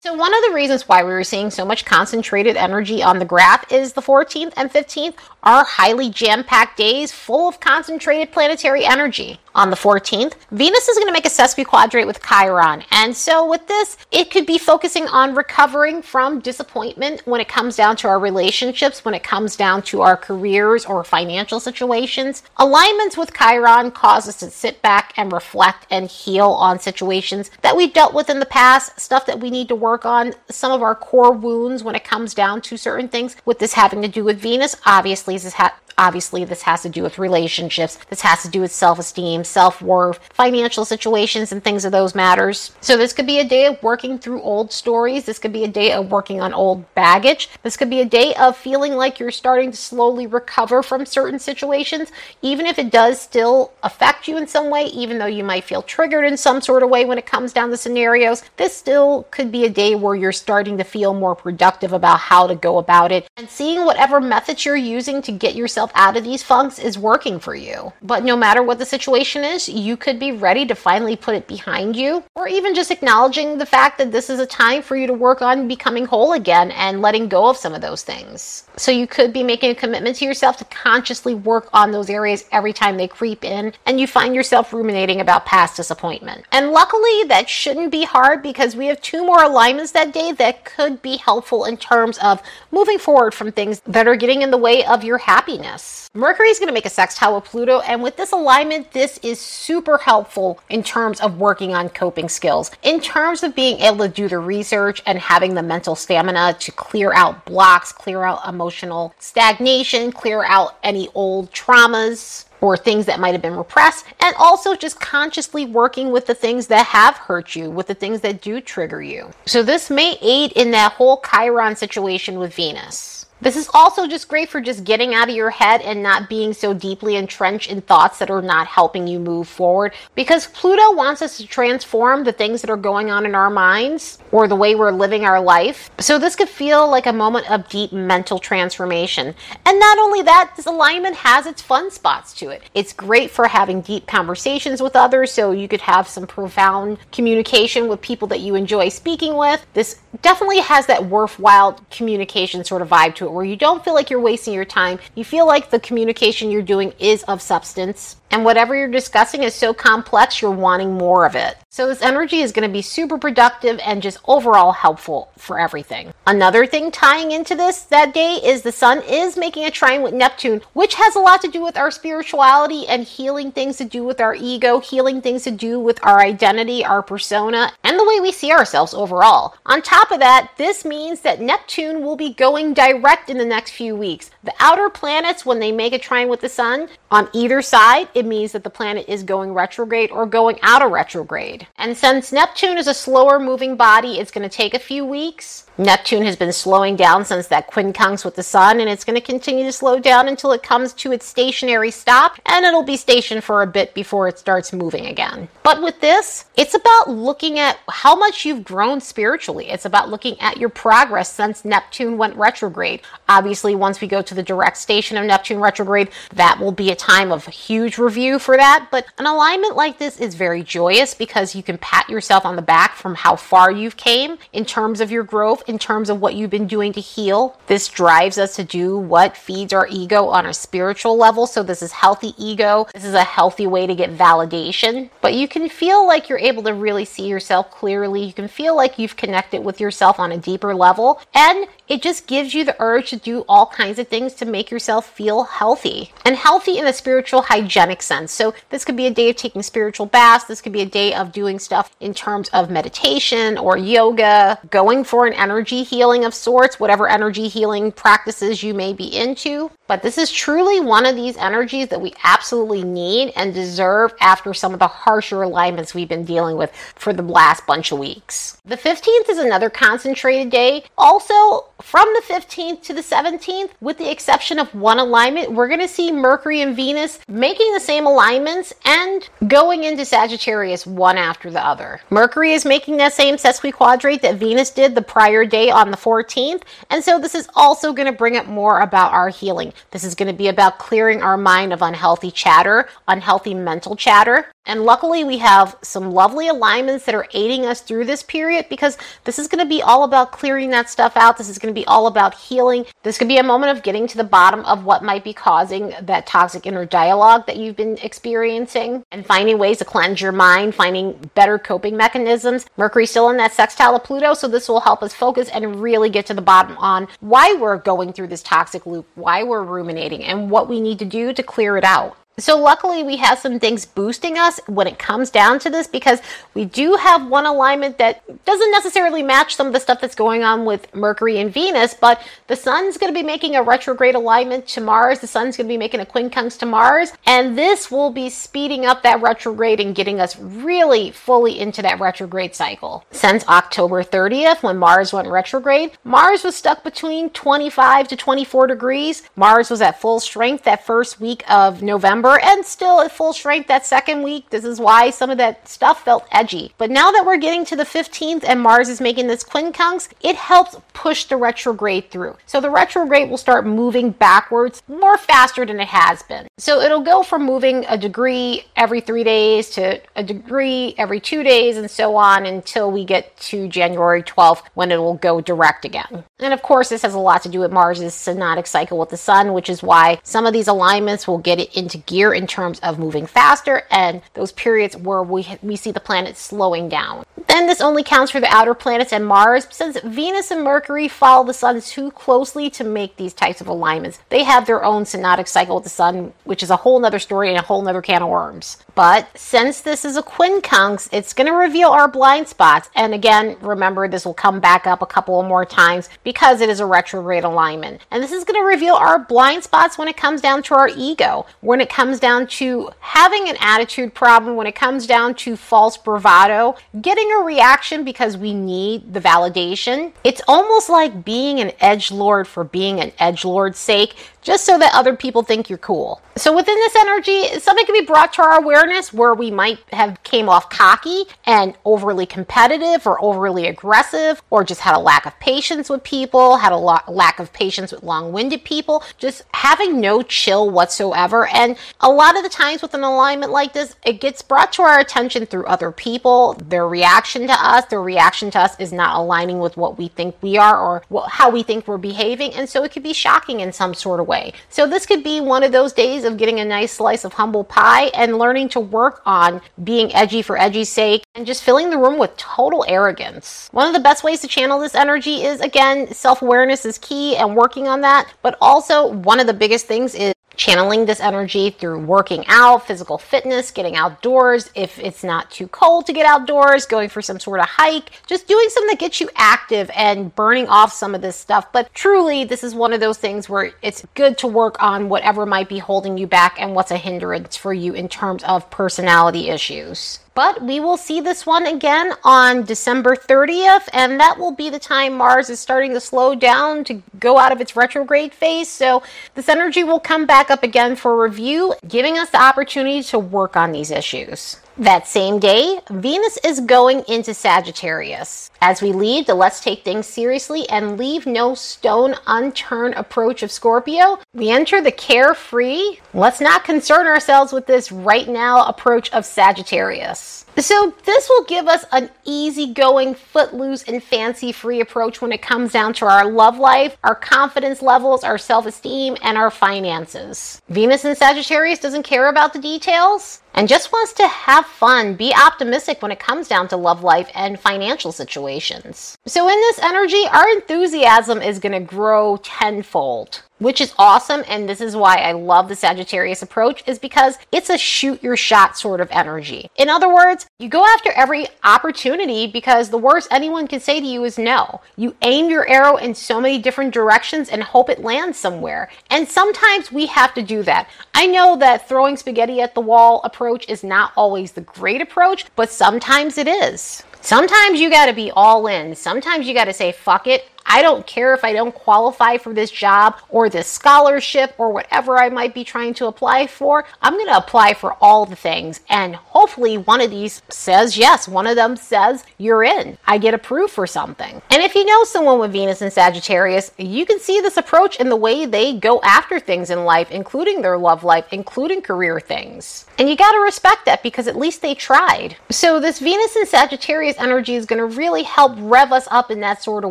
So, 0.02 0.14
one 0.14 0.34
of 0.34 0.42
the 0.42 0.54
reasons 0.54 0.88
why 0.88 1.04
we 1.04 1.10
were 1.10 1.22
seeing 1.22 1.50
so 1.50 1.64
much 1.64 1.84
concentrated 1.84 2.56
energy 2.56 3.00
on 3.00 3.20
the 3.20 3.24
graph 3.24 3.70
is 3.70 3.92
the 3.92 4.00
14th 4.00 4.54
and 4.56 4.72
15th 4.72 5.14
are 5.44 5.62
highly 5.62 6.10
jam 6.10 6.42
packed 6.42 6.78
days 6.78 7.12
full 7.12 7.48
of 7.48 7.60
concentrated 7.60 8.32
planetary 8.32 8.84
energy. 8.84 9.38
On 9.60 9.68
the 9.68 9.76
14th, 9.76 10.36
Venus 10.52 10.88
is 10.88 10.96
going 10.96 11.08
to 11.08 11.12
make 11.12 11.26
a 11.26 11.28
sesquiquadrate 11.28 12.06
with 12.06 12.22
Chiron. 12.22 12.82
And 12.92 13.14
so, 13.14 13.46
with 13.46 13.66
this, 13.66 13.98
it 14.10 14.30
could 14.30 14.46
be 14.46 14.56
focusing 14.56 15.06
on 15.08 15.34
recovering 15.34 16.00
from 16.00 16.40
disappointment 16.40 17.20
when 17.26 17.42
it 17.42 17.48
comes 17.48 17.76
down 17.76 17.96
to 17.96 18.08
our 18.08 18.18
relationships, 18.18 19.04
when 19.04 19.12
it 19.12 19.22
comes 19.22 19.56
down 19.56 19.82
to 19.82 20.00
our 20.00 20.16
careers 20.16 20.86
or 20.86 21.04
financial 21.04 21.60
situations. 21.60 22.42
Alignments 22.56 23.18
with 23.18 23.34
Chiron 23.34 23.90
cause 23.90 24.26
us 24.26 24.38
to 24.38 24.48
sit 24.48 24.80
back 24.80 25.12
and 25.18 25.30
reflect 25.30 25.86
and 25.90 26.08
heal 26.08 26.52
on 26.52 26.80
situations 26.80 27.50
that 27.60 27.76
we've 27.76 27.92
dealt 27.92 28.14
with 28.14 28.30
in 28.30 28.40
the 28.40 28.46
past, 28.46 28.98
stuff 28.98 29.26
that 29.26 29.40
we 29.40 29.50
need 29.50 29.68
to 29.68 29.74
work 29.74 30.06
on 30.06 30.32
some 30.48 30.72
of 30.72 30.80
our 30.80 30.94
core 30.94 31.32
wounds 31.32 31.84
when 31.84 31.94
it 31.94 32.02
comes 32.04 32.32
down 32.32 32.62
to 32.62 32.78
certain 32.78 33.08
things. 33.08 33.36
With 33.44 33.58
this 33.58 33.74
having 33.74 34.00
to 34.00 34.08
do 34.08 34.24
with 34.24 34.38
Venus, 34.38 34.74
obviously 34.86 35.36
this 35.36 35.52
ha- 35.52 35.76
Obviously, 36.00 36.46
this 36.46 36.62
has 36.62 36.80
to 36.80 36.88
do 36.88 37.02
with 37.02 37.18
relationships. 37.18 37.98
This 38.08 38.22
has 38.22 38.40
to 38.40 38.48
do 38.48 38.62
with 38.62 38.72
self 38.72 38.98
esteem, 38.98 39.44
self 39.44 39.82
worth, 39.82 40.18
financial 40.32 40.86
situations, 40.86 41.52
and 41.52 41.62
things 41.62 41.84
of 41.84 41.92
those 41.92 42.14
matters. 42.14 42.72
So, 42.80 42.96
this 42.96 43.12
could 43.12 43.26
be 43.26 43.38
a 43.38 43.44
day 43.44 43.66
of 43.66 43.82
working 43.82 44.18
through 44.18 44.40
old 44.40 44.72
stories. 44.72 45.26
This 45.26 45.38
could 45.38 45.52
be 45.52 45.62
a 45.62 45.68
day 45.68 45.92
of 45.92 46.10
working 46.10 46.40
on 46.40 46.54
old 46.54 46.94
baggage. 46.94 47.50
This 47.62 47.76
could 47.76 47.90
be 47.90 48.00
a 48.00 48.06
day 48.06 48.32
of 48.36 48.56
feeling 48.56 48.94
like 48.94 49.20
you're 49.20 49.30
starting 49.30 49.72
to 49.72 49.76
slowly 49.76 50.26
recover 50.26 50.82
from 50.82 51.04
certain 51.04 51.38
situations, 51.38 52.10
even 52.40 52.64
if 52.64 52.78
it 52.78 52.90
does 52.90 53.20
still 53.20 53.74
affect 53.82 54.26
you 54.26 54.38
in 54.38 54.46
some 54.46 54.70
way, 54.70 54.84
even 54.86 55.18
though 55.18 55.26
you 55.26 55.44
might 55.44 55.64
feel 55.64 55.82
triggered 55.82 56.24
in 56.24 56.38
some 56.38 56.62
sort 56.62 56.82
of 56.82 56.88
way 56.88 57.04
when 57.04 57.18
it 57.18 57.26
comes 57.26 57.52
down 57.52 57.68
to 57.68 57.76
scenarios. 57.76 58.42
This 58.56 58.74
still 58.74 59.26
could 59.30 59.52
be 59.52 59.66
a 59.66 59.70
day 59.70 59.94
where 59.96 60.14
you're 60.14 60.32
starting 60.32 60.78
to 60.78 60.84
feel 60.84 61.12
more 61.12 61.34
productive 61.34 61.92
about 61.92 62.20
how 62.20 62.46
to 62.46 62.54
go 62.54 62.78
about 62.78 63.12
it 63.12 63.28
and 63.36 63.50
seeing 63.50 63.84
whatever 63.84 64.18
methods 64.18 64.64
you're 64.64 64.76
using 64.76 65.20
to 65.20 65.32
get 65.32 65.54
yourself 65.54 65.89
yourself 65.90 66.08
out 66.10 66.16
of 66.16 66.24
these 66.24 66.42
funks 66.42 66.78
is 66.78 66.98
working 66.98 67.40
for 67.40 67.54
you. 67.54 67.92
But 68.02 68.24
no 68.24 68.36
matter 68.36 68.62
what 68.62 68.78
the 68.78 68.84
situation 68.84 69.44
is, 69.44 69.68
you 69.68 69.96
could 69.96 70.18
be 70.18 70.32
ready 70.32 70.66
to 70.66 70.74
finally 70.74 71.16
put 71.16 71.34
it 71.34 71.46
behind 71.46 71.96
you, 71.96 72.22
or 72.36 72.48
even 72.48 72.74
just 72.74 72.90
acknowledging 72.90 73.58
the 73.58 73.66
fact 73.66 73.98
that 73.98 74.12
this 74.12 74.30
is 74.30 74.40
a 74.40 74.46
time 74.46 74.82
for 74.82 74.96
you 74.96 75.06
to 75.06 75.12
work 75.12 75.42
on 75.42 75.68
becoming 75.68 76.06
whole 76.06 76.32
again 76.32 76.70
and 76.72 77.02
letting 77.02 77.28
go 77.28 77.48
of 77.48 77.56
some 77.56 77.74
of 77.74 77.80
those 77.80 78.02
things. 78.02 78.64
So 78.76 78.90
you 78.92 79.06
could 79.06 79.32
be 79.32 79.42
making 79.42 79.70
a 79.70 79.74
commitment 79.74 80.16
to 80.16 80.24
yourself 80.24 80.56
to 80.58 80.64
consciously 80.64 81.34
work 81.34 81.68
on 81.72 81.90
those 81.90 82.10
areas 82.10 82.44
every 82.52 82.72
time 82.72 82.96
they 82.96 83.08
creep 83.08 83.44
in 83.44 83.72
and 83.86 84.00
you 84.00 84.06
find 84.06 84.34
yourself 84.34 84.72
ruminating 84.72 85.20
about 85.20 85.46
past 85.46 85.76
disappointment. 85.76 86.44
And 86.52 86.70
luckily, 86.70 87.24
that 87.28 87.48
shouldn't 87.48 87.90
be 87.90 88.04
hard 88.04 88.42
because 88.42 88.76
we 88.76 88.86
have 88.86 89.00
two 89.00 89.24
more 89.24 89.42
alignments 89.42 89.92
that 89.92 90.12
day 90.12 90.32
that 90.32 90.64
could 90.64 91.02
be 91.02 91.16
helpful 91.16 91.64
in 91.64 91.76
terms 91.76 92.18
of 92.18 92.42
moving 92.70 92.98
forward 92.98 93.34
from 93.34 93.52
things 93.52 93.80
that 93.86 94.06
are 94.06 94.16
getting 94.16 94.42
in 94.42 94.50
the 94.50 94.56
way 94.56 94.84
of 94.84 95.04
your 95.04 95.18
happiness. 95.18 95.79
Mercury 96.12 96.48
is 96.48 96.58
going 96.58 96.66
to 96.66 96.74
make 96.74 96.86
a 96.86 96.90
sextile 96.90 97.36
with 97.36 97.44
Pluto, 97.44 97.78
and 97.82 98.02
with 98.02 98.16
this 98.16 98.32
alignment, 98.32 98.90
this 98.90 99.18
is 99.22 99.38
super 99.38 99.96
helpful 99.96 100.58
in 100.68 100.82
terms 100.82 101.20
of 101.20 101.38
working 101.38 101.72
on 101.72 101.88
coping 101.88 102.28
skills, 102.28 102.72
in 102.82 103.00
terms 103.00 103.44
of 103.44 103.54
being 103.54 103.78
able 103.78 103.98
to 103.98 104.08
do 104.08 104.28
the 104.28 104.38
research 104.38 105.04
and 105.06 105.20
having 105.20 105.54
the 105.54 105.62
mental 105.62 105.94
stamina 105.94 106.56
to 106.58 106.72
clear 106.72 107.12
out 107.12 107.44
blocks, 107.44 107.92
clear 107.92 108.24
out 108.24 108.40
emotional 108.48 109.14
stagnation, 109.20 110.10
clear 110.10 110.42
out 110.42 110.78
any 110.82 111.08
old 111.14 111.52
traumas 111.52 112.44
or 112.60 112.76
things 112.76 113.06
that 113.06 113.20
might 113.20 113.32
have 113.32 113.42
been 113.42 113.56
repressed, 113.56 114.04
and 114.18 114.34
also 114.36 114.74
just 114.74 115.00
consciously 115.00 115.64
working 115.64 116.10
with 116.10 116.26
the 116.26 116.34
things 116.34 116.66
that 116.66 116.86
have 116.86 117.16
hurt 117.16 117.54
you, 117.54 117.70
with 117.70 117.86
the 117.86 117.94
things 117.94 118.20
that 118.20 118.42
do 118.42 118.60
trigger 118.60 119.00
you. 119.00 119.30
So, 119.46 119.62
this 119.62 119.90
may 119.90 120.18
aid 120.20 120.50
in 120.52 120.72
that 120.72 120.92
whole 120.92 121.22
Chiron 121.22 121.76
situation 121.76 122.40
with 122.40 122.52
Venus. 122.52 123.19
This 123.40 123.56
is 123.56 123.70
also 123.72 124.06
just 124.06 124.28
great 124.28 124.50
for 124.50 124.60
just 124.60 124.84
getting 124.84 125.14
out 125.14 125.30
of 125.30 125.34
your 125.34 125.50
head 125.50 125.80
and 125.80 126.02
not 126.02 126.28
being 126.28 126.52
so 126.52 126.74
deeply 126.74 127.16
entrenched 127.16 127.70
in 127.70 127.80
thoughts 127.80 128.18
that 128.18 128.30
are 128.30 128.42
not 128.42 128.66
helping 128.66 129.06
you 129.06 129.18
move 129.18 129.48
forward 129.48 129.94
because 130.14 130.46
Pluto 130.48 130.92
wants 130.94 131.22
us 131.22 131.38
to 131.38 131.46
transform 131.46 132.24
the 132.24 132.32
things 132.32 132.60
that 132.60 132.70
are 132.70 132.76
going 132.76 133.10
on 133.10 133.24
in 133.24 133.34
our 133.34 133.48
minds 133.48 134.18
or 134.30 134.46
the 134.46 134.56
way 134.56 134.74
we're 134.74 134.90
living 134.90 135.24
our 135.24 135.40
life. 135.40 135.90
So 135.98 136.18
this 136.18 136.36
could 136.36 136.50
feel 136.50 136.90
like 136.90 137.06
a 137.06 137.12
moment 137.12 137.50
of 137.50 137.68
deep 137.68 137.92
mental 137.92 138.38
transformation. 138.38 139.34
And 139.64 139.80
not 139.80 139.98
only 139.98 140.22
that, 140.22 140.52
this 140.56 140.66
alignment 140.66 141.16
has 141.16 141.46
its 141.46 141.62
fun 141.62 141.90
spots 141.90 142.34
to 142.34 142.50
it. 142.50 142.62
It's 142.74 142.92
great 142.92 143.30
for 143.30 143.48
having 143.48 143.80
deep 143.80 144.06
conversations 144.06 144.82
with 144.82 144.94
others 144.94 145.32
so 145.32 145.52
you 145.52 145.68
could 145.68 145.80
have 145.80 146.06
some 146.06 146.26
profound 146.26 146.98
communication 147.10 147.88
with 147.88 148.02
people 148.02 148.28
that 148.28 148.40
you 148.40 148.54
enjoy 148.54 148.90
speaking 148.90 149.36
with. 149.36 149.64
This 149.72 150.00
definitely 150.22 150.60
has 150.60 150.86
that 150.86 151.06
worthwhile 151.06 151.78
communication 151.90 152.64
sort 152.64 152.82
of 152.82 152.88
vibe 152.88 153.14
to 153.16 153.26
it 153.26 153.32
where 153.32 153.44
you 153.44 153.56
don't 153.56 153.84
feel 153.84 153.94
like 153.94 154.10
you're 154.10 154.20
wasting 154.20 154.54
your 154.54 154.64
time. 154.64 154.98
You 155.14 155.24
feel 155.24 155.46
like 155.46 155.70
the 155.70 155.80
communication 155.80 156.50
you're 156.50 156.62
doing 156.62 156.92
is 156.98 157.22
of 157.24 157.42
substance. 157.42 158.16
And 158.32 158.44
whatever 158.44 158.76
you're 158.76 158.88
discussing 158.88 159.42
is 159.42 159.54
so 159.54 159.74
complex, 159.74 160.40
you're 160.40 160.52
wanting 160.52 160.92
more 160.94 161.26
of 161.26 161.34
it. 161.34 161.56
So 161.68 161.88
this 161.88 162.02
energy 162.02 162.40
is 162.40 162.52
going 162.52 162.68
to 162.68 162.72
be 162.72 162.82
super 162.82 163.18
productive 163.18 163.80
and 163.84 164.02
just 164.02 164.18
overall 164.26 164.72
helpful 164.72 165.30
for 165.36 165.58
everything. 165.58 166.12
Another 166.26 166.64
thing 166.64 166.92
tying 166.92 167.32
into 167.32 167.56
this 167.56 167.82
that 167.84 168.14
day 168.14 168.34
is 168.42 168.62
the 168.62 168.70
sun 168.70 169.02
is 169.02 169.36
making 169.36 169.64
a 169.64 169.70
trine 169.70 170.02
with 170.02 170.14
Neptune, 170.14 170.60
which 170.74 170.94
has 170.94 171.16
a 171.16 171.20
lot 171.20 171.40
to 171.42 171.50
do 171.50 171.60
with 171.62 171.76
our 171.76 171.90
spirituality 171.90 172.86
and 172.86 173.02
healing 173.02 173.50
things 173.50 173.76
to 173.78 173.84
do 173.84 174.04
with 174.04 174.20
our 174.20 174.34
ego, 174.34 174.78
healing 174.78 175.20
things 175.20 175.42
to 175.44 175.50
do 175.50 175.80
with 175.80 176.04
our 176.04 176.20
identity, 176.20 176.84
our 176.84 177.02
persona, 177.02 177.72
and 177.82 177.98
the 177.98 178.04
way 178.04 178.20
we 178.20 178.30
see 178.30 178.52
ourselves 178.52 178.94
overall. 178.94 179.54
On 179.66 179.82
top 179.82 179.99
of 180.10 180.20
that, 180.20 180.52
this 180.56 180.84
means 180.84 181.20
that 181.20 181.40
Neptune 181.40 182.02
will 182.02 182.16
be 182.16 182.32
going 182.32 182.74
direct 182.74 183.28
in 183.28 183.38
the 183.38 183.44
next 183.44 183.72
few 183.72 183.94
weeks. 183.94 184.30
The 184.42 184.54
outer 184.58 184.88
planets, 184.88 185.44
when 185.44 185.60
they 185.60 185.72
make 185.72 185.92
a 185.92 185.98
trine 185.98 186.28
with 186.28 186.40
the 186.40 186.48
sun, 186.48 186.88
on 187.10 187.28
either 187.32 187.60
side, 187.60 188.08
it 188.14 188.24
means 188.24 188.52
that 188.52 188.64
the 188.64 188.70
planet 188.70 189.06
is 189.08 189.22
going 189.22 189.52
retrograde 189.52 190.10
or 190.10 190.26
going 190.26 190.58
out 190.62 190.82
of 190.82 190.90
retrograde. 190.90 191.66
And 191.76 191.96
since 191.96 192.32
Neptune 192.32 192.78
is 192.78 192.86
a 192.86 192.94
slower 192.94 193.38
moving 193.38 193.76
body, 193.76 194.18
it's 194.18 194.30
going 194.30 194.48
to 194.48 194.56
take 194.56 194.74
a 194.74 194.78
few 194.78 195.04
weeks. 195.04 195.66
Neptune 195.80 196.26
has 196.26 196.36
been 196.36 196.52
slowing 196.52 196.94
down 196.94 197.24
since 197.24 197.46
that 197.46 197.70
quincunx 197.70 198.22
with 198.22 198.36
the 198.36 198.42
sun, 198.42 198.80
and 198.80 198.90
it's 198.90 199.02
going 199.02 199.14
to 199.14 199.20
continue 199.22 199.64
to 199.64 199.72
slow 199.72 199.98
down 199.98 200.28
until 200.28 200.52
it 200.52 200.62
comes 200.62 200.92
to 200.92 201.10
its 201.10 201.24
stationary 201.24 201.90
stop, 201.90 202.38
and 202.44 202.66
it'll 202.66 202.82
be 202.82 202.98
stationed 202.98 203.42
for 203.42 203.62
a 203.62 203.66
bit 203.66 203.94
before 203.94 204.28
it 204.28 204.38
starts 204.38 204.74
moving 204.74 205.06
again. 205.06 205.48
But 205.62 205.80
with 205.80 205.98
this, 206.02 206.44
it's 206.54 206.74
about 206.74 207.08
looking 207.08 207.58
at 207.58 207.78
how 207.88 208.14
much 208.14 208.44
you've 208.44 208.62
grown 208.62 209.00
spiritually. 209.00 209.70
It's 209.70 209.86
about 209.86 210.10
looking 210.10 210.38
at 210.38 210.58
your 210.58 210.68
progress 210.68 211.32
since 211.32 211.64
Neptune 211.64 212.18
went 212.18 212.36
retrograde. 212.36 213.00
Obviously, 213.30 213.74
once 213.74 214.02
we 214.02 214.06
go 214.06 214.20
to 214.20 214.34
the 214.34 214.42
direct 214.42 214.76
station 214.76 215.16
of 215.16 215.24
Neptune 215.24 215.60
retrograde, 215.60 216.10
that 216.34 216.58
will 216.60 216.72
be 216.72 216.90
a 216.90 216.96
time 216.96 217.32
of 217.32 217.46
huge 217.46 217.96
review 217.96 218.38
for 218.38 218.58
that. 218.58 218.88
But 218.90 219.06
an 219.16 219.24
alignment 219.24 219.76
like 219.76 219.96
this 219.96 220.20
is 220.20 220.34
very 220.34 220.62
joyous 220.62 221.14
because 221.14 221.54
you 221.54 221.62
can 221.62 221.78
pat 221.78 222.10
yourself 222.10 222.44
on 222.44 222.56
the 222.56 222.62
back 222.62 222.96
from 222.96 223.14
how 223.14 223.34
far 223.34 223.72
you've 223.72 223.96
came 223.96 224.36
in 224.52 224.66
terms 224.66 225.00
of 225.00 225.10
your 225.10 225.24
growth 225.24 225.62
in 225.70 225.78
terms 225.78 226.10
of 226.10 226.20
what 226.20 226.34
you've 226.34 226.50
been 226.50 226.66
doing 226.66 226.92
to 226.92 227.00
heal. 227.00 227.56
This 227.68 227.88
drives 227.88 228.36
us 228.36 228.56
to 228.56 228.64
do 228.64 228.98
what 228.98 229.36
feeds 229.36 229.72
our 229.72 229.86
ego 229.88 230.26
on 230.26 230.44
a 230.44 230.52
spiritual 230.52 231.16
level. 231.16 231.46
So, 231.46 231.62
this 231.62 231.80
is 231.80 231.92
healthy 231.92 232.34
ego. 232.36 232.86
This 232.92 233.04
is 233.04 233.14
a 233.14 233.24
healthy 233.24 233.66
way 233.66 233.86
to 233.86 233.94
get 233.94 234.16
validation. 234.18 235.08
But 235.22 235.34
you 235.34 235.48
can 235.48 235.68
feel 235.68 236.06
like 236.06 236.28
you're 236.28 236.38
able 236.38 236.64
to 236.64 236.74
really 236.74 237.04
see 237.04 237.26
yourself 237.26 237.70
clearly. 237.70 238.24
You 238.24 238.32
can 238.32 238.48
feel 238.48 238.76
like 238.76 238.98
you've 238.98 239.16
connected 239.16 239.62
with 239.62 239.80
yourself 239.80 240.18
on 240.18 240.32
a 240.32 240.36
deeper 240.36 240.74
level. 240.74 241.20
And 241.32 241.66
it 241.88 242.02
just 242.02 242.26
gives 242.26 242.54
you 242.54 242.64
the 242.64 242.76
urge 242.78 243.10
to 243.10 243.16
do 243.16 243.44
all 243.48 243.66
kinds 243.66 243.98
of 243.98 244.08
things 244.08 244.34
to 244.34 244.44
make 244.44 244.70
yourself 244.70 245.10
feel 245.10 245.44
healthy 245.44 246.12
and 246.24 246.36
healthy 246.36 246.78
in 246.78 246.86
a 246.86 246.92
spiritual 246.92 247.42
hygienic 247.42 248.02
sense. 248.02 248.32
So, 248.32 248.54
this 248.70 248.84
could 248.84 248.96
be 248.96 249.06
a 249.06 249.10
day 249.10 249.30
of 249.30 249.36
taking 249.36 249.62
spiritual 249.62 250.06
baths. 250.06 250.44
This 250.44 250.60
could 250.60 250.72
be 250.72 250.82
a 250.82 250.86
day 250.86 251.14
of 251.14 251.32
doing 251.32 251.58
stuff 251.58 251.94
in 252.00 252.12
terms 252.12 252.48
of 252.48 252.70
meditation 252.70 253.56
or 253.56 253.76
yoga, 253.76 254.58
going 254.70 255.04
for 255.04 255.26
an 255.26 255.34
energy 255.50 255.82
healing 255.82 256.24
of 256.24 256.32
sorts, 256.32 256.78
whatever 256.78 257.08
energy 257.08 257.48
healing 257.48 257.90
practices 257.90 258.62
you 258.62 258.72
may 258.72 258.92
be 258.92 259.06
into. 259.06 259.68
But 259.90 260.02
this 260.02 260.18
is 260.18 260.30
truly 260.30 260.78
one 260.78 261.04
of 261.04 261.16
these 261.16 261.36
energies 261.36 261.88
that 261.88 262.00
we 262.00 262.14
absolutely 262.22 262.84
need 262.84 263.32
and 263.34 263.52
deserve 263.52 264.14
after 264.20 264.54
some 264.54 264.72
of 264.72 264.78
the 264.78 264.86
harsher 264.86 265.42
alignments 265.42 265.94
we've 265.94 266.08
been 266.08 266.24
dealing 266.24 266.56
with 266.56 266.72
for 266.94 267.12
the 267.12 267.24
last 267.24 267.66
bunch 267.66 267.90
of 267.90 267.98
weeks. 267.98 268.60
The 268.64 268.76
15th 268.76 269.28
is 269.28 269.38
another 269.38 269.68
concentrated 269.68 270.48
day. 270.48 270.84
Also, 270.96 271.64
from 271.82 272.06
the 272.14 272.22
15th 272.24 272.82
to 272.82 272.94
the 272.94 273.00
17th, 273.00 273.70
with 273.80 273.98
the 273.98 274.08
exception 274.08 274.60
of 274.60 274.72
one 274.76 275.00
alignment, 275.00 275.50
we're 275.50 275.66
going 275.66 275.80
to 275.80 275.88
see 275.88 276.12
Mercury 276.12 276.60
and 276.60 276.76
Venus 276.76 277.18
making 277.26 277.72
the 277.74 277.80
same 277.80 278.06
alignments 278.06 278.72
and 278.84 279.28
going 279.48 279.82
into 279.82 280.04
Sagittarius 280.04 280.86
one 280.86 281.18
after 281.18 281.50
the 281.50 281.66
other. 281.66 282.00
Mercury 282.10 282.52
is 282.52 282.64
making 282.64 282.98
that 282.98 283.12
same 283.12 283.34
sesquiquadrate 283.34 284.20
that 284.20 284.36
Venus 284.36 284.70
did 284.70 284.94
the 284.94 285.02
prior 285.02 285.44
day 285.44 285.68
on 285.68 285.90
the 285.90 285.96
14th, 285.96 286.62
and 286.90 287.02
so 287.02 287.18
this 287.18 287.34
is 287.34 287.48
also 287.56 287.92
going 287.92 288.06
to 288.06 288.16
bring 288.16 288.36
up 288.36 288.46
more 288.46 288.82
about 288.82 289.12
our 289.12 289.30
healing. 289.30 289.72
This 289.90 290.04
is 290.04 290.14
going 290.14 290.30
to 290.30 290.36
be 290.36 290.48
about 290.48 290.78
clearing 290.78 291.22
our 291.22 291.36
mind 291.36 291.72
of 291.72 291.82
unhealthy 291.82 292.30
chatter, 292.30 292.88
unhealthy 293.08 293.54
mental 293.54 293.96
chatter. 293.96 294.46
And 294.66 294.84
luckily, 294.84 295.24
we 295.24 295.38
have 295.38 295.76
some 295.82 296.12
lovely 296.12 296.48
alignments 296.48 297.06
that 297.06 297.14
are 297.14 297.26
aiding 297.32 297.64
us 297.64 297.80
through 297.80 298.04
this 298.04 298.22
period 298.22 298.66
because 298.68 298.98
this 299.24 299.38
is 299.38 299.48
going 299.48 299.64
to 299.64 299.68
be 299.68 299.82
all 299.82 300.04
about 300.04 300.32
clearing 300.32 300.70
that 300.70 300.90
stuff 300.90 301.16
out. 301.16 301.38
This 301.38 301.48
is 301.48 301.58
going 301.58 301.74
to 301.74 301.80
be 301.80 301.86
all 301.86 302.06
about 302.06 302.34
healing. 302.34 302.84
This 303.02 303.16
could 303.16 303.26
be 303.26 303.38
a 303.38 303.42
moment 303.42 303.76
of 303.76 303.82
getting 303.82 304.06
to 304.08 304.18
the 304.18 304.24
bottom 304.24 304.60
of 304.66 304.84
what 304.84 305.02
might 305.02 305.24
be 305.24 305.32
causing 305.32 305.94
that 306.02 306.26
toxic 306.26 306.66
inner 306.66 306.84
dialogue 306.84 307.46
that 307.46 307.56
you've 307.56 307.76
been 307.76 307.96
experiencing 308.02 309.02
and 309.10 309.24
finding 309.24 309.58
ways 309.58 309.78
to 309.78 309.84
cleanse 309.84 310.20
your 310.20 310.32
mind, 310.32 310.74
finding 310.74 311.12
better 311.34 311.58
coping 311.58 311.96
mechanisms. 311.96 312.66
Mercury's 312.76 313.10
still 313.10 313.30
in 313.30 313.38
that 313.38 313.54
sextile 313.54 313.96
of 313.96 314.04
Pluto, 314.04 314.34
so 314.34 314.46
this 314.46 314.68
will 314.68 314.80
help 314.80 315.02
us 315.02 315.14
focus 315.14 315.48
and 315.48 315.80
really 315.80 316.10
get 316.10 316.26
to 316.26 316.34
the 316.34 316.42
bottom 316.42 316.76
on 316.78 317.08
why 317.20 317.54
we're 317.54 317.78
going 317.78 318.12
through 318.12 318.28
this 318.28 318.42
toxic 318.42 318.84
loop, 318.84 319.06
why 319.14 319.42
we're 319.42 319.64
ruminating, 319.64 320.22
and 320.22 320.50
what 320.50 320.68
we 320.68 320.80
need 320.80 320.98
to 320.98 321.06
do 321.06 321.32
to 321.32 321.42
clear 321.42 321.78
it 321.78 321.84
out. 321.84 322.16
So, 322.40 322.56
luckily, 322.56 323.02
we 323.02 323.16
have 323.18 323.38
some 323.38 323.60
things 323.60 323.84
boosting 323.84 324.38
us 324.38 324.60
when 324.66 324.86
it 324.86 324.98
comes 324.98 325.30
down 325.30 325.58
to 325.58 325.68
this 325.68 325.86
because 325.86 326.20
we 326.54 326.64
do 326.64 326.94
have 326.94 327.26
one 327.26 327.44
alignment 327.44 327.98
that 327.98 328.22
doesn't 328.46 328.70
necessarily 328.70 329.22
match 329.22 329.56
some 329.56 329.66
of 329.66 329.74
the 329.74 329.80
stuff 329.80 330.00
that's 330.00 330.14
going 330.14 330.42
on 330.42 330.64
with 330.64 330.92
Mercury 330.94 331.38
and 331.38 331.52
Venus, 331.52 331.92
but 331.92 332.22
the 332.46 332.56
Sun's 332.56 332.96
going 332.96 333.12
to 333.12 333.18
be 333.18 333.24
making 333.24 333.56
a 333.56 333.62
retrograde 333.62 334.14
alignment 334.14 334.66
to 334.68 334.80
Mars. 334.80 335.20
The 335.20 335.26
Sun's 335.26 335.56
going 335.56 335.66
to 335.66 335.72
be 335.72 335.76
making 335.76 336.00
a 336.00 336.06
quincunx 336.06 336.58
to 336.60 336.66
Mars, 336.66 337.12
and 337.26 337.58
this 337.58 337.90
will 337.90 338.10
be 338.10 338.30
speeding 338.30 338.86
up 338.86 339.02
that 339.02 339.20
retrograde 339.20 339.80
and 339.80 339.94
getting 339.94 340.18
us 340.18 340.38
really 340.38 341.10
fully 341.10 341.60
into 341.60 341.82
that 341.82 342.00
retrograde 342.00 342.54
cycle. 342.54 343.04
Since 343.10 343.46
October 343.48 344.02
30th, 344.02 344.62
when 344.62 344.78
Mars 344.78 345.12
went 345.12 345.28
retrograde, 345.28 345.92
Mars 346.04 346.42
was 346.42 346.56
stuck 346.56 346.84
between 346.84 347.28
25 347.30 348.08
to 348.08 348.16
24 348.16 348.66
degrees. 348.68 349.24
Mars 349.36 349.68
was 349.68 349.82
at 349.82 350.00
full 350.00 350.20
strength 350.20 350.64
that 350.64 350.86
first 350.86 351.20
week 351.20 351.44
of 351.50 351.82
November 351.82 352.29
and 352.38 352.64
still 352.64 353.00
at 353.00 353.12
full 353.12 353.32
strength 353.32 353.68
that 353.68 353.86
second 353.86 354.22
week. 354.22 354.50
This 354.50 354.64
is 354.64 354.78
why 354.78 355.10
some 355.10 355.30
of 355.30 355.38
that 355.38 355.68
stuff 355.68 356.04
felt 356.04 356.26
edgy. 356.30 356.74
But 356.78 356.90
now 356.90 357.10
that 357.10 357.24
we're 357.26 357.38
getting 357.38 357.64
to 357.66 357.76
the 357.76 357.84
15th 357.84 358.44
and 358.46 358.60
Mars 358.60 358.88
is 358.88 359.00
making 359.00 359.26
this 359.26 359.42
quincunx, 359.42 360.08
it 360.20 360.36
helps 360.36 360.76
push 360.92 361.24
the 361.24 361.36
retrograde 361.36 362.10
through. 362.10 362.36
So 362.46 362.60
the 362.60 362.70
retrograde 362.70 363.30
will 363.30 363.38
start 363.38 363.66
moving 363.66 364.10
backwards 364.10 364.82
more 364.86 365.16
faster 365.16 365.64
than 365.64 365.80
it 365.80 365.88
has 365.88 366.22
been. 366.22 366.46
So 366.58 366.80
it'll 366.80 367.00
go 367.00 367.22
from 367.22 367.44
moving 367.44 367.84
a 367.88 367.96
degree 367.96 368.64
every 368.76 369.00
three 369.00 369.24
days 369.24 369.70
to 369.70 370.00
a 370.16 370.22
degree 370.22 370.94
every 370.98 371.20
two 371.20 371.42
days 371.42 371.76
and 371.76 371.90
so 371.90 372.16
on 372.16 372.46
until 372.46 372.90
we 372.92 373.04
get 373.04 373.36
to 373.38 373.68
January 373.68 374.22
12th 374.22 374.62
when 374.74 374.92
it 374.92 374.98
will 374.98 375.14
go 375.14 375.40
direct 375.40 375.84
again. 375.84 376.24
And 376.38 376.52
of 376.52 376.62
course, 376.62 376.88
this 376.88 377.02
has 377.02 377.14
a 377.14 377.18
lot 377.18 377.42
to 377.42 377.48
do 377.48 377.60
with 377.60 377.72
Mars's 377.72 378.12
synodic 378.12 378.66
cycle 378.66 378.98
with 378.98 379.10
the 379.10 379.16
sun, 379.16 379.52
which 379.52 379.70
is 379.70 379.82
why 379.82 380.20
some 380.22 380.46
of 380.46 380.52
these 380.52 380.68
alignments 380.68 381.26
will 381.26 381.38
get 381.38 381.58
it 381.58 381.74
into 381.76 381.98
gear 382.10 382.34
in 382.34 382.46
terms 382.46 382.80
of 382.80 382.98
moving 382.98 383.24
faster 383.24 383.84
and 383.90 384.20
those 384.34 384.50
periods 384.52 384.96
where 384.96 385.22
we, 385.22 385.46
we 385.62 385.76
see 385.76 385.92
the 385.92 386.00
planet 386.00 386.36
slowing 386.36 386.88
down. 386.88 387.24
Then 387.46 387.66
this 387.66 387.80
only 387.80 388.02
counts 388.02 388.32
for 388.32 388.40
the 388.40 388.52
outer 388.54 388.74
planets 388.74 389.12
and 389.12 389.26
Mars 389.26 389.66
since 389.70 389.98
Venus 390.00 390.50
and 390.50 390.62
Mercury 390.64 391.08
follow 391.08 391.44
the 391.44 391.54
sun 391.54 391.80
too 391.80 392.10
closely 392.10 392.68
to 392.70 392.84
make 392.84 393.16
these 393.16 393.32
types 393.32 393.60
of 393.60 393.68
alignments. 393.68 394.18
They 394.28 394.42
have 394.42 394.66
their 394.66 394.84
own 394.84 395.04
synodic 395.04 395.48
cycle 395.48 395.76
with 395.76 395.84
the 395.84 395.90
sun, 395.90 396.32
which 396.44 396.62
is 396.62 396.70
a 396.70 396.76
whole 396.76 396.98
nother 396.98 397.18
story 397.18 397.48
and 397.48 397.58
a 397.58 397.62
whole 397.62 397.82
nother 397.82 398.02
can 398.02 398.22
of 398.22 398.28
worms. 398.28 398.78
But 398.94 399.28
since 399.38 399.80
this 399.80 400.04
is 400.04 400.16
a 400.16 400.22
quincunx, 400.22 401.08
it's 401.12 401.32
going 401.32 401.46
to 401.46 401.54
reveal 401.54 401.90
our 401.90 402.08
blind 402.08 402.48
spots. 402.48 402.90
And 402.94 403.14
again, 403.14 403.56
remember 403.60 404.08
this 404.08 404.24
will 404.24 404.34
come 404.34 404.60
back 404.60 404.86
up 404.86 405.00
a 405.00 405.06
couple 405.06 405.40
more 405.42 405.64
times 405.64 406.08
because 406.24 406.60
it 406.60 406.68
is 406.68 406.80
a 406.80 406.86
retrograde 406.86 407.44
alignment. 407.44 408.02
And 408.10 408.22
this 408.22 408.32
is 408.32 408.44
going 408.44 408.60
to 408.60 408.66
reveal 408.66 408.94
our 408.94 409.18
blind 409.18 409.64
spots 409.64 409.96
when 409.96 410.08
it 410.08 410.16
comes 410.16 410.40
down 410.40 410.62
to 410.64 410.74
our 410.74 410.88
ego, 410.88 411.46
when 411.60 411.80
it 411.80 411.88
comes 411.88 411.99
down 412.20 412.46
to 412.46 412.90
having 413.00 413.48
an 413.48 413.56
attitude 413.60 414.14
problem, 414.14 414.56
when 414.56 414.66
it 414.66 414.74
comes 414.74 415.06
down 415.06 415.34
to 415.34 415.54
false 415.54 415.98
bravado, 415.98 416.74
getting 417.00 417.30
a 417.32 417.44
reaction 417.44 418.04
because 418.04 418.36
we 418.36 418.54
need 418.54 419.12
the 419.12 419.20
validation. 419.20 420.12
It's 420.24 420.40
almost 420.48 420.88
like 420.88 421.24
being 421.24 421.60
an 421.60 421.72
edge 421.80 422.10
lord 422.10 422.48
for 422.48 422.64
being 422.64 423.00
an 423.00 423.12
edge 423.18 423.44
lord's 423.44 423.78
sake 423.78 424.14
just 424.42 424.64
so 424.64 424.78
that 424.78 424.94
other 424.94 425.14
people 425.14 425.42
think 425.42 425.68
you're 425.68 425.78
cool. 425.78 426.20
So 426.36 426.54
within 426.54 426.76
this 426.76 426.96
energy, 426.96 427.60
something 427.60 427.84
can 427.84 427.94
be 427.94 428.06
brought 428.06 428.32
to 428.34 428.42
our 428.42 428.58
awareness 428.58 429.12
where 429.12 429.34
we 429.34 429.50
might 429.50 429.78
have 429.92 430.22
came 430.22 430.48
off 430.48 430.70
cocky 430.70 431.24
and 431.44 431.76
overly 431.84 432.24
competitive 432.24 433.06
or 433.06 433.22
overly 433.22 433.66
aggressive 433.66 434.40
or 434.48 434.64
just 434.64 434.80
had 434.80 434.96
a 434.96 434.98
lack 434.98 435.26
of 435.26 435.38
patience 435.40 435.90
with 435.90 436.02
people, 436.02 436.56
had 436.56 436.72
a 436.72 436.76
lo- 436.76 437.00
lack 437.08 437.40
of 437.40 437.52
patience 437.52 437.92
with 437.92 438.02
long-winded 438.02 438.64
people, 438.64 439.02
just 439.18 439.42
having 439.52 440.00
no 440.00 440.22
chill 440.22 440.70
whatsoever. 440.70 441.46
And 441.48 441.76
a 442.00 442.10
lot 442.10 442.36
of 442.36 442.42
the 442.42 442.48
times 442.48 442.80
with 442.80 442.94
an 442.94 443.02
alignment 443.02 443.52
like 443.52 443.72
this, 443.72 443.96
it 444.04 444.20
gets 444.20 444.40
brought 444.40 444.72
to 444.74 444.82
our 444.82 444.98
attention 444.98 445.44
through 445.46 445.66
other 445.66 445.92
people, 445.92 446.54
their 446.54 446.88
reaction 446.88 447.46
to 447.48 447.52
us, 447.52 447.84
their 447.86 448.02
reaction 448.02 448.50
to 448.52 448.60
us 448.60 448.78
is 448.80 448.92
not 448.92 449.16
aligning 449.16 449.58
with 449.58 449.76
what 449.76 449.98
we 449.98 450.08
think 450.08 450.36
we 450.40 450.56
are 450.56 450.78
or 450.78 451.02
how 451.28 451.50
we 451.50 451.62
think 451.62 451.86
we're 451.86 451.98
behaving. 451.98 452.54
And 452.54 452.68
so 452.68 452.82
it 452.84 452.92
could 452.92 453.02
be 453.02 453.12
shocking 453.12 453.60
in 453.60 453.72
some 453.72 453.92
sort 453.94 454.20
of 454.20 454.29
So 454.68 454.86
this 454.86 455.06
could 455.06 455.24
be 455.24 455.40
one 455.40 455.62
of 455.62 455.72
those 455.72 455.92
days 455.92 456.24
of 456.24 456.36
getting 456.36 456.60
a 456.60 456.64
nice 456.64 456.92
slice 456.92 457.24
of 457.24 457.32
humble 457.32 457.64
pie 457.64 458.06
and 458.14 458.38
learning 458.38 458.68
to 458.70 458.80
work 458.80 459.22
on 459.26 459.60
being 459.82 460.14
edgy 460.14 460.42
for 460.42 460.58
edgy's 460.58 460.88
sake 460.88 461.24
and 461.34 461.46
just 461.46 461.62
filling 461.62 461.90
the 461.90 461.98
room 461.98 462.18
with 462.18 462.36
total 462.36 462.84
arrogance. 462.88 463.68
One 463.72 463.86
of 463.86 463.94
the 463.94 464.00
best 464.00 464.24
ways 464.24 464.40
to 464.40 464.48
channel 464.48 464.78
this 464.78 464.94
energy 464.94 465.42
is 465.44 465.60
again, 465.60 466.12
self 466.12 466.42
awareness 466.42 466.84
is 466.84 466.98
key 466.98 467.36
and 467.36 467.56
working 467.56 467.88
on 467.88 468.00
that. 468.02 468.32
But 468.42 468.56
also, 468.60 469.08
one 469.08 469.40
of 469.40 469.46
the 469.46 469.54
biggest 469.54 469.86
things 469.86 470.14
is 470.14 470.34
channeling 470.60 471.06
this 471.06 471.20
energy 471.20 471.70
through 471.70 471.98
working 471.98 472.44
out, 472.46 472.86
physical 472.86 473.16
fitness, 473.16 473.70
getting 473.70 473.96
outdoors. 473.96 474.70
If 474.74 474.98
it's 474.98 475.24
not 475.24 475.50
too 475.50 475.66
cold 475.68 476.04
to 476.04 476.12
get 476.12 476.26
outdoors, 476.26 476.84
going 476.84 477.08
for 477.08 477.22
some 477.22 477.40
sort 477.40 477.60
of 477.60 477.66
hike, 477.66 478.10
just 478.26 478.46
doing 478.46 478.68
something 478.68 478.90
that 478.90 478.98
gets 478.98 479.22
you 479.22 479.30
active 479.36 479.90
and 479.96 480.34
burning 480.34 480.68
off 480.68 480.92
some 480.92 481.14
of 481.14 481.22
this 481.22 481.36
stuff. 481.36 481.72
But 481.72 481.88
truly, 481.94 482.44
this 482.44 482.62
is 482.62 482.74
one 482.74 482.92
of 482.92 483.00
those 483.00 483.16
things 483.16 483.48
where 483.48 483.72
it's 483.80 484.04
good 484.14 484.36
to 484.36 484.46
work 484.46 484.82
on 484.82 485.08
whatever 485.08 485.46
might 485.46 485.70
be 485.70 485.78
holding 485.78 486.18
you 486.18 486.26
back 486.26 486.60
and 486.60 486.74
what's 486.74 486.90
a 486.90 486.98
hindrance 486.98 487.56
for 487.56 487.72
you 487.72 487.94
in 487.94 488.10
terms 488.10 488.44
of 488.44 488.68
personality 488.68 489.48
issues. 489.48 490.20
But 490.40 490.62
we 490.62 490.80
will 490.80 490.96
see 490.96 491.20
this 491.20 491.44
one 491.44 491.66
again 491.66 492.14
on 492.24 492.62
December 492.62 493.14
30th, 493.14 493.90
and 493.92 494.18
that 494.20 494.38
will 494.38 494.52
be 494.52 494.70
the 494.70 494.78
time 494.78 495.18
Mars 495.18 495.50
is 495.50 495.60
starting 495.60 495.92
to 495.92 496.00
slow 496.00 496.34
down 496.34 496.82
to 496.84 497.02
go 497.18 497.36
out 497.36 497.52
of 497.52 497.60
its 497.60 497.76
retrograde 497.76 498.32
phase. 498.32 498.70
So 498.70 499.02
this 499.34 499.50
energy 499.50 499.84
will 499.84 500.00
come 500.00 500.24
back 500.24 500.50
up 500.50 500.62
again 500.62 500.96
for 500.96 501.22
review, 501.22 501.74
giving 501.86 502.16
us 502.16 502.30
the 502.30 502.40
opportunity 502.40 503.02
to 503.02 503.18
work 503.18 503.54
on 503.54 503.72
these 503.72 503.90
issues. 503.90 504.56
That 504.80 505.06
same 505.06 505.38
day, 505.38 505.78
Venus 505.90 506.38
is 506.42 506.60
going 506.60 507.04
into 507.06 507.34
Sagittarius. 507.34 508.50
As 508.62 508.80
we 508.80 508.92
leave 508.92 509.26
the 509.26 509.34
let's 509.34 509.60
take 509.60 509.84
things 509.84 510.06
seriously 510.06 510.66
and 510.70 510.96
leave 510.96 511.26
no 511.26 511.54
stone 511.54 512.14
unturned 512.26 512.94
approach 512.94 513.42
of 513.42 513.50
Scorpio, 513.50 514.18
we 514.32 514.48
enter 514.50 514.80
the 514.80 514.90
carefree, 514.90 515.98
let's 516.14 516.40
not 516.40 516.64
concern 516.64 517.06
ourselves 517.06 517.52
with 517.52 517.66
this 517.66 517.92
right 517.92 518.26
now 518.26 518.64
approach 518.64 519.12
of 519.12 519.26
Sagittarius. 519.26 520.46
So, 520.60 520.92
this 521.04 521.26
will 521.28 521.44
give 521.44 521.68
us 521.68 521.86
an 521.90 522.10
easygoing, 522.24 523.14
footloose, 523.14 523.82
and 523.84 524.02
fancy 524.02 524.52
free 524.52 524.80
approach 524.80 525.22
when 525.22 525.32
it 525.32 525.40
comes 525.40 525.72
down 525.72 525.94
to 525.94 526.06
our 526.06 526.30
love 526.30 526.58
life, 526.58 526.98
our 527.02 527.14
confidence 527.14 527.80
levels, 527.80 528.24
our 528.24 528.36
self 528.36 528.66
esteem, 528.66 529.16
and 529.22 529.38
our 529.38 529.50
finances. 529.50 530.60
Venus 530.68 531.06
in 531.06 531.16
Sagittarius 531.16 531.78
doesn't 531.78 532.02
care 532.02 532.28
about 532.28 532.52
the 532.52 532.58
details 532.58 533.40
and 533.54 533.68
just 533.68 533.90
wants 533.90 534.12
to 534.14 534.28
have 534.28 534.66
fun, 534.66 535.14
be 535.14 535.34
optimistic 535.34 536.02
when 536.02 536.12
it 536.12 536.20
comes 536.20 536.46
down 536.46 536.68
to 536.68 536.76
love 536.76 537.02
life 537.02 537.30
and 537.34 537.58
financial 537.58 538.12
situations. 538.12 539.16
So, 539.24 539.48
in 539.48 539.56
this 539.56 539.78
energy, 539.78 540.24
our 540.30 540.48
enthusiasm 540.50 541.40
is 541.40 541.58
going 541.58 541.72
to 541.72 541.80
grow 541.80 542.36
tenfold 542.36 543.42
which 543.60 543.80
is 543.80 543.94
awesome 543.96 544.42
and 544.48 544.68
this 544.68 544.80
is 544.80 544.96
why 544.96 545.16
I 545.16 545.32
love 545.32 545.68
the 545.68 545.76
Sagittarius 545.76 546.42
approach 546.42 546.82
is 546.86 546.98
because 546.98 547.38
it's 547.52 547.70
a 547.70 547.78
shoot 547.78 548.22
your 548.22 548.36
shot 548.36 548.76
sort 548.76 549.00
of 549.00 549.08
energy. 549.12 549.70
In 549.76 549.88
other 549.88 550.12
words, 550.12 550.46
you 550.58 550.68
go 550.68 550.84
after 550.84 551.12
every 551.12 551.46
opportunity 551.62 552.48
because 552.48 552.90
the 552.90 552.98
worst 552.98 553.28
anyone 553.30 553.68
can 553.68 553.80
say 553.80 554.00
to 554.00 554.06
you 554.06 554.24
is 554.24 554.38
no. 554.38 554.80
You 554.96 555.14
aim 555.22 555.48
your 555.48 555.68
arrow 555.68 555.96
in 555.96 556.14
so 556.14 556.40
many 556.40 556.58
different 556.58 556.92
directions 556.92 557.48
and 557.48 557.62
hope 557.62 557.88
it 557.88 558.02
lands 558.02 558.38
somewhere. 558.38 558.90
And 559.10 559.28
sometimes 559.28 559.92
we 559.92 560.06
have 560.06 560.34
to 560.34 560.42
do 560.42 560.62
that. 560.64 560.88
I 561.14 561.26
know 561.26 561.56
that 561.56 561.88
throwing 561.88 562.16
spaghetti 562.16 562.60
at 562.60 562.74
the 562.74 562.80
wall 562.80 563.20
approach 563.24 563.68
is 563.68 563.84
not 563.84 564.12
always 564.16 564.52
the 564.52 564.62
great 564.62 565.00
approach, 565.00 565.44
but 565.54 565.70
sometimes 565.70 566.38
it 566.38 566.48
is. 566.48 567.04
Sometimes 567.22 567.78
you 567.78 567.90
got 567.90 568.06
to 568.06 568.14
be 568.14 568.30
all 568.30 568.66
in. 568.66 568.94
Sometimes 568.94 569.46
you 569.46 569.52
got 569.52 569.66
to 569.66 569.74
say, 569.74 569.92
fuck 569.92 570.26
it. 570.26 570.48
I 570.72 570.82
don't 570.82 571.04
care 571.04 571.34
if 571.34 571.42
I 571.42 571.52
don't 571.52 571.74
qualify 571.74 572.36
for 572.36 572.54
this 572.54 572.70
job 572.70 573.16
or 573.28 573.50
this 573.50 573.66
scholarship 573.66 574.54
or 574.56 574.70
whatever 574.70 575.18
I 575.18 575.28
might 575.28 575.52
be 575.52 575.64
trying 575.64 575.94
to 575.94 576.06
apply 576.06 576.46
for. 576.46 576.84
I'm 577.02 577.14
going 577.14 577.26
to 577.26 577.38
apply 577.38 577.74
for 577.74 577.94
all 578.00 578.24
the 578.24 578.36
things. 578.36 578.78
And 578.88 579.16
hopefully, 579.16 579.78
one 579.78 580.00
of 580.00 580.12
these 580.12 580.42
says 580.48 580.96
yes. 580.96 581.26
One 581.26 581.48
of 581.48 581.56
them 581.56 581.74
says 581.74 582.22
you're 582.38 582.62
in. 582.62 582.96
I 583.04 583.18
get 583.18 583.34
approved 583.34 583.72
for 583.72 583.84
something. 583.88 584.40
And 584.48 584.62
if 584.62 584.76
you 584.76 584.84
know 584.84 585.02
someone 585.02 585.40
with 585.40 585.50
Venus 585.50 585.82
and 585.82 585.92
Sagittarius, 585.92 586.70
you 586.78 587.04
can 587.04 587.18
see 587.18 587.40
this 587.40 587.56
approach 587.56 587.96
in 587.96 588.08
the 588.08 588.14
way 588.14 588.46
they 588.46 588.78
go 588.78 589.00
after 589.00 589.40
things 589.40 589.70
in 589.70 589.84
life, 589.84 590.12
including 590.12 590.62
their 590.62 590.78
love 590.78 591.02
life, 591.02 591.26
including 591.32 591.82
career 591.82 592.20
things. 592.20 592.86
And 592.96 593.08
you 593.08 593.16
got 593.16 593.32
to 593.32 593.40
respect 593.40 593.86
that 593.86 594.04
because 594.04 594.28
at 594.28 594.36
least 594.36 594.62
they 594.62 594.76
tried. 594.76 595.36
So, 595.50 595.80
this 595.80 595.98
Venus 595.98 596.36
and 596.36 596.46
Sagittarius 596.46 597.18
energy 597.18 597.56
is 597.56 597.66
going 597.66 597.80
to 597.80 597.96
really 597.96 598.22
help 598.22 598.52
rev 598.58 598.92
us 598.92 599.08
up 599.10 599.32
in 599.32 599.40
that 599.40 599.64
sort 599.64 599.84
of 599.84 599.90